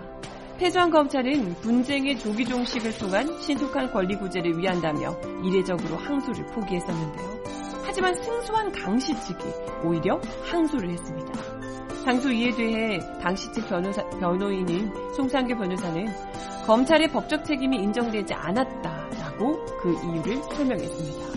패소한 0.59 0.91
검찰은 0.91 1.55
분쟁의 1.63 2.19
조기 2.19 2.45
종식을 2.45 2.99
통한 2.99 3.27
신속한 3.41 3.93
권리 3.93 4.15
구제를 4.17 4.59
위한다며 4.59 5.17
이례적으로 5.43 5.97
항소를 5.97 6.45
포기했었는데요. 6.47 7.41
하지만 7.83 8.15
승소한 8.15 8.71
강씨 8.73 9.19
측이 9.21 9.45
오히려 9.85 10.21
항소를 10.45 10.91
했습니다. 10.91 11.60
항소 12.05 12.31
이에 12.31 12.51
대해 12.51 12.99
당시 13.21 13.51
측 13.53 13.69
변호사, 13.69 14.03
변호인인 14.09 14.91
송상규 15.15 15.55
변호사는 15.55 16.07
검찰의 16.67 17.09
법적 17.09 17.45
책임이 17.45 17.77
인정되지 17.77 18.33
않았다라고 18.33 19.65
그 19.81 19.93
이유를 19.93 20.43
설명했습니다. 20.55 21.31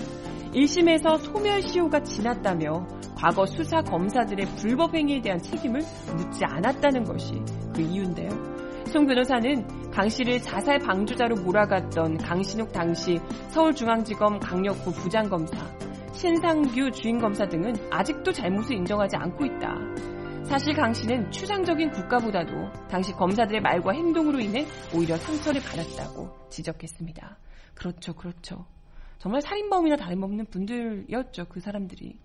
1심에서 0.54 1.18
소멸시효가 1.20 2.02
지났다며 2.04 2.86
과거 3.16 3.46
수사 3.46 3.82
검사들의 3.82 4.46
불법 4.58 4.94
행위에 4.94 5.22
대한 5.22 5.40
책임을 5.40 5.82
묻지 6.16 6.46
않았다는 6.46 7.04
것이 7.04 7.42
그 7.74 7.82
이유인데요. 7.82 8.30
송 8.88 9.08
변호사는 9.08 9.90
강 9.92 10.08
씨를 10.08 10.40
자살 10.42 10.78
방조자로 10.80 11.38
몰아갔던 11.38 12.18
강신욱 12.18 12.72
당시 12.72 13.20
서울중앙지검 13.50 14.40
강력부 14.40 14.92
부장검사, 14.92 15.58
신상규 16.14 16.92
주임검사 16.92 17.48
등은 17.48 17.74
아직도 17.90 18.32
잘못을 18.32 18.76
인정하지 18.76 19.16
않고 19.16 19.46
있다. 19.46 19.76
사실 20.54 20.76
강 20.76 20.94
씨는 20.94 21.32
추상적인 21.32 21.90
국가보다도 21.90 22.72
당시 22.88 23.12
검사들의 23.14 23.60
말과 23.60 23.92
행동으로 23.92 24.40
인해 24.40 24.68
오히려 24.96 25.18
상처를 25.18 25.60
받았다고 25.60 26.48
지적했습니다. 26.52 27.40
그렇죠, 27.74 28.14
그렇죠. 28.14 28.68
정말 29.18 29.42
살인범이나 29.42 29.96
다름없는 29.96 30.46
분들이었죠, 30.52 31.46
그 31.50 31.60
사람들이. 31.60 32.20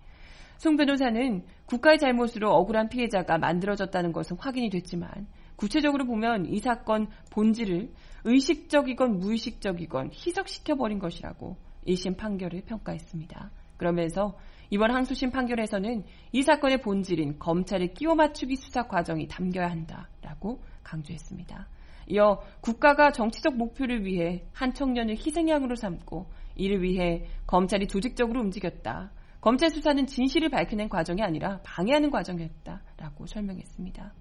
송 0.59 0.77
변호사는 0.77 1.43
국가의 1.65 1.99
잘못으로 1.99 2.53
억울한 2.53 2.91
피해자가 2.91 3.39
만들어졌다는 3.39 4.13
것은 4.13 4.37
확인이 4.39 4.69
됐지만 4.69 5.09
구체적으로 5.57 6.05
보면 6.05 6.53
이 6.53 6.59
사건 6.59 7.07
본질을 7.31 7.95
의식적이건 8.25 9.21
무의식적이건 9.21 10.11
희석시켜버린 10.13 10.99
것이라고 10.99 11.57
1심 11.87 12.19
판결을 12.19 12.61
평가했습니다. 12.67 13.51
그러면서 13.79 14.37
이번 14.71 14.91
항소심 14.95 15.31
판결에서는 15.31 16.05
이 16.33 16.43
사건의 16.43 16.81
본질인 16.83 17.39
검찰의 17.39 17.95
끼워 17.95 18.15
맞추기 18.15 18.57
수사 18.57 18.83
과정이 18.87 19.27
담겨야 19.29 19.71
한다라고 19.71 20.63
강조했습니다. 20.83 21.69
이어 22.09 22.41
국가가 22.61 23.11
정치적 23.13 23.57
목표를 23.57 24.05
위해 24.05 24.45
한 24.53 24.73
청년을 24.73 25.17
희생양으로 25.17 25.77
삼고 25.77 26.27
이를 26.55 26.83
위해 26.83 27.27
검찰이 27.47 27.87
조직적으로 27.87 28.41
움직였다. 28.41 29.11
검찰 29.41 29.71
수사는 29.71 30.07
진실을 30.07 30.49
밝혀낸 30.49 30.89
과정이 30.89 31.23
아니라 31.23 31.61
방해하는 31.63 32.11
과정이었다라고 32.11 33.27
설명했습니다. 33.27 34.13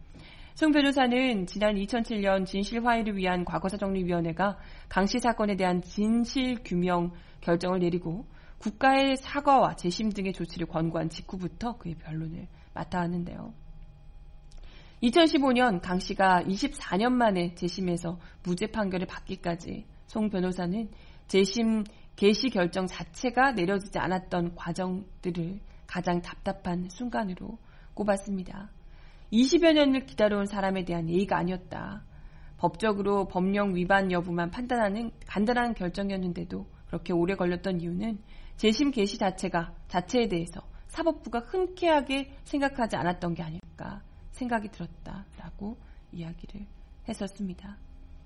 송 0.55 0.71
변호사는 0.71 1.45
지난 1.45 1.75
2007년 1.75 2.45
진실 2.45 2.85
화해를 2.85 3.15
위한 3.15 3.45
과거사 3.45 3.77
정리위원회가 3.77 4.57
강 4.89 5.05
씨 5.05 5.19
사건에 5.19 5.55
대한 5.55 5.81
진실 5.81 6.57
규명 6.63 7.11
결정을 7.41 7.79
내리고 7.79 8.25
국가의 8.59 9.17
사과와 9.17 9.75
재심 9.75 10.11
등의 10.11 10.33
조치를 10.33 10.67
권고한 10.67 11.09
직후부터 11.09 11.77
그의 11.77 11.95
변론을 11.95 12.47
맡아 12.73 12.99
왔는데요. 12.99 13.53
2015년 15.03 15.81
강 15.81 15.99
씨가 15.99 16.43
24년 16.43 17.13
만에 17.13 17.53
재심에서 17.53 18.19
무죄 18.43 18.67
판결을 18.67 19.05
받기까지 19.05 19.85
송 20.07 20.29
변호사는 20.29 20.89
재심 21.27 21.83
개시 22.15 22.49
결정 22.49 22.87
자체가 22.87 23.51
내려지지 23.51 23.99
않았던 23.99 24.55
과정들을 24.55 25.59
가장 25.85 26.21
답답한 26.21 26.89
순간으로 26.89 27.59
꼽았습니다. 27.93 28.71
20여 29.31 29.73
년을 29.73 30.05
기다려온 30.05 30.47
사람에 30.47 30.83
대한 30.83 31.09
예의가 31.09 31.37
아니었다. 31.37 32.03
법적으로 32.57 33.27
법령 33.27 33.75
위반 33.75 34.11
여부만 34.11 34.49
판단하는 34.49 35.11
간단한 35.27 35.75
결정이었는데도 35.75 36.65
그렇게 36.87 37.13
오래 37.13 37.35
걸렸던 37.35 37.81
이유는 37.81 38.19
재심 38.57 38.91
개시 38.91 39.17
자체가 39.17 39.73
자체에 39.87 40.27
대해서 40.27 40.61
사법부가 40.87 41.39
흔쾌하게 41.39 42.35
생각하지 42.43 42.95
않았던 42.95 43.35
게 43.35 43.43
아닐까 43.43 44.01
생각이 44.31 44.69
들었다라고 44.69 45.77
이야기를 46.11 46.65
했었습니다. 47.07 47.77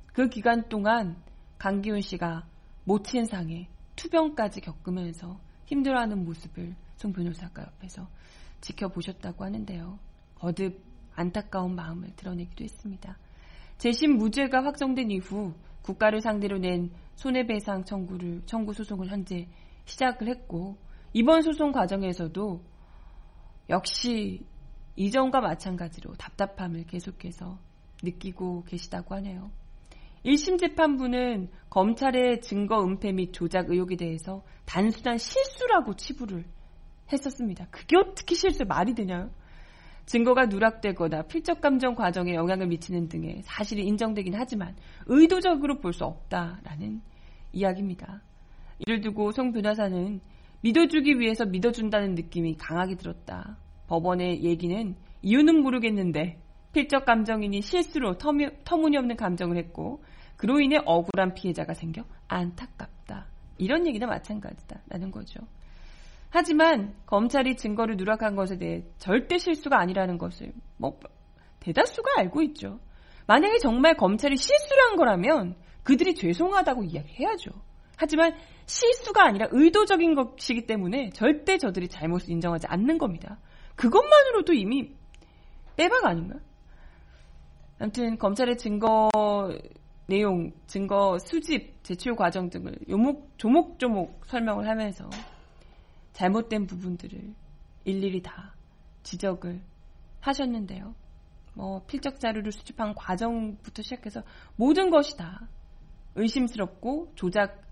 그 0.07 0.29
기간 0.29 0.67
동안 0.69 1.21
강기훈 1.57 2.01
씨가 2.01 2.47
모친 2.85 3.25
상에 3.25 3.67
투병까지 3.95 4.61
겪으면서 4.61 5.39
힘들어하는 5.65 6.25
모습을 6.25 6.75
송 6.95 7.13
변호사가 7.13 7.63
옆에서 7.63 8.07
지켜보셨다고 8.61 9.43
하는데요. 9.43 9.99
거듭 10.35 10.81
안타까운 11.13 11.75
마음을 11.75 12.15
드러내기도 12.15 12.63
했습니다. 12.63 13.17
재심 13.77 14.17
무죄가 14.17 14.63
확정된 14.63 15.11
이후 15.11 15.53
국가를 15.81 16.21
상대로 16.21 16.57
낸 16.57 16.91
손해배상 17.15 17.83
청구를 17.85 18.43
청구 18.45 18.73
소송을 18.73 19.07
현재 19.07 19.47
시작을 19.85 20.27
했고 20.27 20.77
이번 21.13 21.41
소송 21.41 21.71
과정에서도 21.71 22.63
역시 23.69 24.45
이전과 24.95 25.41
마찬가지로 25.41 26.13
답답함을 26.15 26.85
계속해서 26.85 27.57
느끼고 28.03 28.63
계시다고 28.65 29.15
하네요. 29.15 29.51
1심 30.25 30.59
재판부는 30.59 31.49
검찰의 31.69 32.41
증거 32.41 32.83
은폐 32.83 33.11
및 33.11 33.31
조작 33.33 33.69
의혹에 33.69 33.95
대해서 33.95 34.43
단순한 34.65 35.17
실수라고 35.17 35.95
치부를 35.95 36.45
했었습니다. 37.11 37.67
그게 37.71 37.97
어떻게 37.97 38.35
실수 38.35 38.65
말이 38.65 38.93
되냐요? 38.93 39.31
증거가 40.05 40.45
누락되거나 40.45 41.23
필적 41.23 41.61
감정 41.61 41.95
과정에 41.95 42.33
영향을 42.33 42.67
미치는 42.67 43.07
등의 43.07 43.41
사실이 43.43 43.83
인정되긴 43.85 44.33
하지만 44.35 44.75
의도적으로 45.07 45.79
볼 45.79 45.93
수 45.93 46.03
없다라는 46.05 47.01
이야기입니다. 47.53 48.21
이를 48.85 49.01
두고 49.01 49.31
송 49.31 49.51
변호사는 49.51 50.19
믿어주기 50.61 51.19
위해서 51.19 51.45
믿어준다는 51.45 52.15
느낌이 52.15 52.57
강하게 52.57 52.95
들었다. 52.95 53.57
법원의 53.87 54.43
얘기는 54.43 54.95
이유는 55.21 55.61
모르겠는데 55.61 56.39
필적 56.73 57.05
감정이니 57.05 57.61
실수로 57.61 58.17
터미, 58.17 58.47
터무니없는 58.63 59.17
감정을 59.17 59.57
했고 59.57 60.03
그로 60.37 60.59
인해 60.59 60.79
억울한 60.85 61.33
피해자가 61.33 61.73
생겨 61.73 62.03
안타깝다. 62.27 63.27
이런 63.57 63.85
얘기나 63.85 64.07
마찬가지다 64.07 64.81
라는 64.87 65.11
거죠. 65.11 65.39
하지만 66.29 66.95
검찰이 67.05 67.57
증거를 67.57 67.97
누락한 67.97 68.35
것에 68.35 68.57
대해 68.57 68.83
절대 68.97 69.37
실수가 69.37 69.79
아니라는 69.79 70.17
것을 70.17 70.53
뭐 70.77 70.97
대다수가 71.59 72.09
알고 72.17 72.41
있죠. 72.43 72.79
만약에 73.27 73.59
정말 73.59 73.95
검찰이 73.95 74.37
실수를 74.37 74.83
한 74.83 74.95
거라면 74.95 75.55
그들이 75.83 76.15
죄송하다고 76.15 76.85
이야기해야죠. 76.85 77.51
하지만 78.01 78.35
실수가 78.65 79.23
아니라 79.23 79.47
의도적인 79.51 80.15
것이기 80.15 80.65
때문에 80.65 81.11
절대 81.11 81.59
저들이 81.59 81.87
잘못을 81.87 82.31
인정하지 82.31 82.65
않는 82.65 82.97
겁니다. 82.97 83.37
그것만으로도 83.75 84.53
이미 84.53 84.95
빼박 85.75 86.05
아닌가? 86.05 86.39
아무튼 87.77 88.17
검찰의 88.17 88.57
증거 88.57 89.07
내용, 90.07 90.51
증거 90.65 91.19
수집, 91.19 91.83
제출 91.83 92.15
과정 92.15 92.49
등을 92.49 92.75
요목, 92.89 93.37
조목조목 93.37 94.25
설명을 94.25 94.67
하면서 94.67 95.07
잘못된 96.13 96.65
부분들을 96.65 97.35
일일이 97.85 98.23
다 98.23 98.55
지적을 99.03 99.61
하셨는데요. 100.21 100.95
뭐 101.53 101.83
필적 101.85 102.19
자료를 102.19 102.51
수집한 102.51 102.95
과정부터 102.95 103.83
시작해서 103.83 104.23
모든 104.55 104.89
것이 104.89 105.15
다 105.17 105.47
의심스럽고 106.15 107.11
조작 107.13 107.70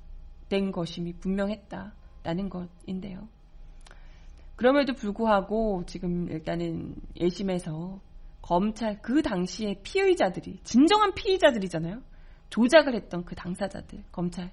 된 0.50 0.72
것임이 0.72 1.14
분명했다라는 1.14 2.50
것인데요. 2.50 3.28
그럼에도 4.56 4.93
불구하고 4.93 5.84
지금 5.86 6.30
일단은 6.30 6.95
1심에서 7.16 8.00
검찰 8.41 9.02
그 9.02 9.22
당시에 9.22 9.82
피의자들이 9.84 10.60
진정한 10.64 11.14
피의자들이잖아요. 11.14 12.02
조작을 12.50 12.95
했던 12.95 13.24
그 13.24 13.36
당사자들 13.36 14.04
검찰 14.12 14.52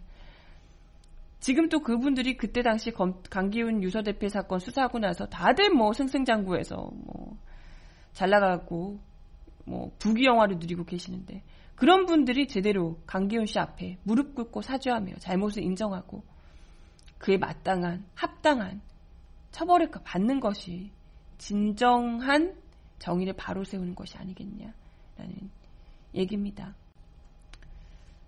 지금 1.40 1.68
또 1.68 1.80
그분들이 1.80 2.36
그때 2.36 2.62
당시 2.62 2.90
검, 2.90 3.22
강기훈 3.30 3.82
유서 3.82 4.02
대표 4.02 4.28
사건 4.28 4.58
수사하고 4.58 4.98
나서 4.98 5.26
다들 5.26 5.70
뭐 5.70 5.92
승승장구해서 5.92 6.76
뭐 6.76 7.36
잘 8.16 8.30
나가고 8.30 8.98
뭐 9.66 9.92
부귀 9.98 10.24
영화를 10.24 10.56
누리고 10.58 10.84
계시는데 10.84 11.42
그런 11.76 12.06
분들이 12.06 12.48
제대로 12.48 12.98
강기훈 13.06 13.46
씨 13.46 13.58
앞에 13.58 13.98
무릎 14.02 14.34
꿇고 14.34 14.62
사죄하며 14.62 15.16
잘못을 15.16 15.62
인정하고 15.62 16.24
그에 17.18 17.36
마땅한 17.36 18.06
합당한 18.14 18.80
처벌을 19.50 19.90
받는 19.90 20.40
것이 20.40 20.90
진정한 21.38 22.56
정의를 22.98 23.34
바로 23.34 23.62
세우는 23.62 23.94
것이 23.94 24.16
아니겠냐라는 24.16 25.50
얘기입니다. 26.14 26.74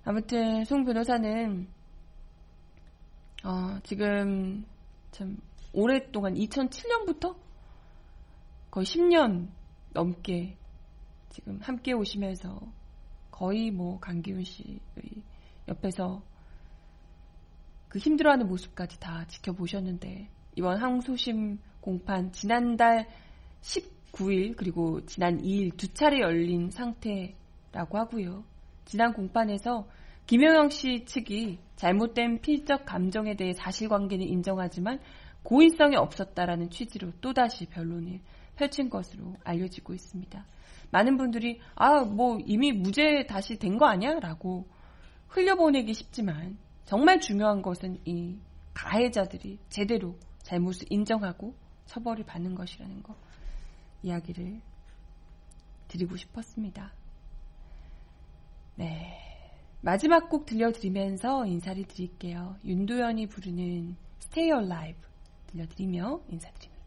아무튼 0.04 0.64
송 0.64 0.84
변호사는 0.84 1.68
어, 3.44 3.78
지금 3.82 4.64
참 5.10 5.38
오랫동안 5.72 6.34
2007년부터 6.34 7.36
거의 8.70 8.84
10년 8.84 9.48
넘게 9.92 10.56
지금 11.30 11.58
함께 11.60 11.92
오시면서 11.92 12.60
거의 13.38 13.70
뭐 13.70 14.00
강기훈 14.00 14.42
씨의 14.42 14.80
옆에서 15.68 16.20
그 17.88 18.00
힘들어하는 18.00 18.48
모습까지 18.48 18.98
다 18.98 19.24
지켜보셨는데 19.28 20.28
이번 20.56 20.78
항소심 20.78 21.60
공판 21.80 22.32
지난달 22.32 23.06
19일 23.60 24.56
그리고 24.56 25.06
지난 25.06 25.40
2일 25.40 25.76
두 25.76 25.94
차례 25.94 26.18
열린 26.18 26.70
상태라고 26.70 27.98
하고요. 27.98 28.42
지난 28.84 29.12
공판에서 29.12 29.88
김영영 30.26 30.70
씨 30.70 31.04
측이 31.04 31.60
잘못된 31.76 32.40
필적 32.40 32.84
감정에 32.86 33.36
대해 33.36 33.52
사실관계는 33.52 34.26
인정하지만 34.26 34.98
고의성이 35.44 35.94
없었다라는 35.94 36.70
취지로 36.70 37.12
또다시 37.20 37.66
변론을 37.66 38.18
펼친 38.56 38.90
것으로 38.90 39.36
알려지고 39.44 39.94
있습니다. 39.94 40.44
많은 40.90 41.16
분들이 41.16 41.60
아 41.76 42.04
뭐 42.04 42.38
이미 42.46 42.72
무죄 42.72 43.26
다시 43.26 43.56
된 43.58 43.78
거 43.78 43.86
아니야? 43.86 44.18
라고 44.20 44.66
흘려보내기 45.28 45.92
쉽지만 45.94 46.58
정말 46.84 47.20
중요한 47.20 47.60
것은 47.62 48.00
이 48.06 48.38
가해자들이 48.74 49.58
제대로 49.68 50.16
잘못을 50.42 50.86
인정하고 50.90 51.54
처벌을 51.86 52.24
받는 52.24 52.54
것이라는 52.54 53.02
거 53.02 53.14
이야기를 54.02 54.60
드리고 55.88 56.16
싶었습니다. 56.16 56.92
네. 58.76 59.14
마지막 59.80 60.28
곡 60.28 60.46
들려드리면서 60.46 61.46
인사를 61.46 61.84
드릴게요. 61.84 62.56
윤도현이 62.64 63.26
부르는 63.28 63.96
Stay 64.22 64.50
Alive 64.58 65.00
들려드리며 65.48 66.20
인사드립니다. 66.28 66.77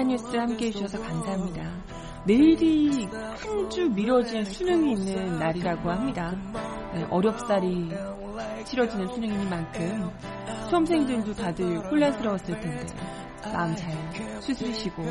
바지칸 0.00 0.08
뉴스 0.08 0.36
함께 0.36 0.66
해주셔서 0.66 0.98
감사합니다. 1.02 1.62
내일이 2.24 3.06
한 3.06 3.68
주 3.68 3.88
미뤄진 3.90 4.44
수능이 4.44 4.92
있는 4.92 5.38
날이라고 5.38 5.90
합니다. 5.90 6.34
네, 6.94 7.04
어렵사리 7.10 7.90
치러지는 8.64 9.06
수능이니만큼 9.08 10.10
수험생들도 10.68 11.34
다들 11.34 11.78
혼란스러웠을 11.90 12.60
텐데 12.60 12.86
마음 13.52 13.76
잘 13.76 13.92
수술이시고 14.40 15.02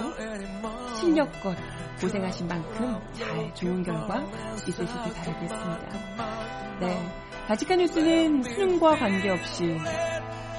실력껏 1.00 1.56
고생하신 2.02 2.48
만큼 2.48 3.00
잘 3.14 3.54
좋은 3.54 3.84
결과 3.84 4.20
있으시길 4.56 5.14
바라겠습니다. 5.14 6.78
네, 6.80 7.12
바지칸 7.48 7.78
뉴스는 7.78 8.42
수능과 8.42 8.96
관계없이 8.98 9.78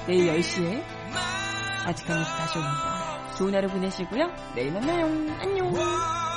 내일 0.07 0.33
10시에 0.39 0.81
바지칸 1.85 2.17
뉴스 2.17 2.31
다시 2.31 2.57
옵니다. 2.57 3.00
좋은 3.41 3.55
하루 3.55 3.67
보내시고요. 3.69 4.29
내일 4.53 4.71
만나요. 4.71 5.07
안녕. 5.41 6.30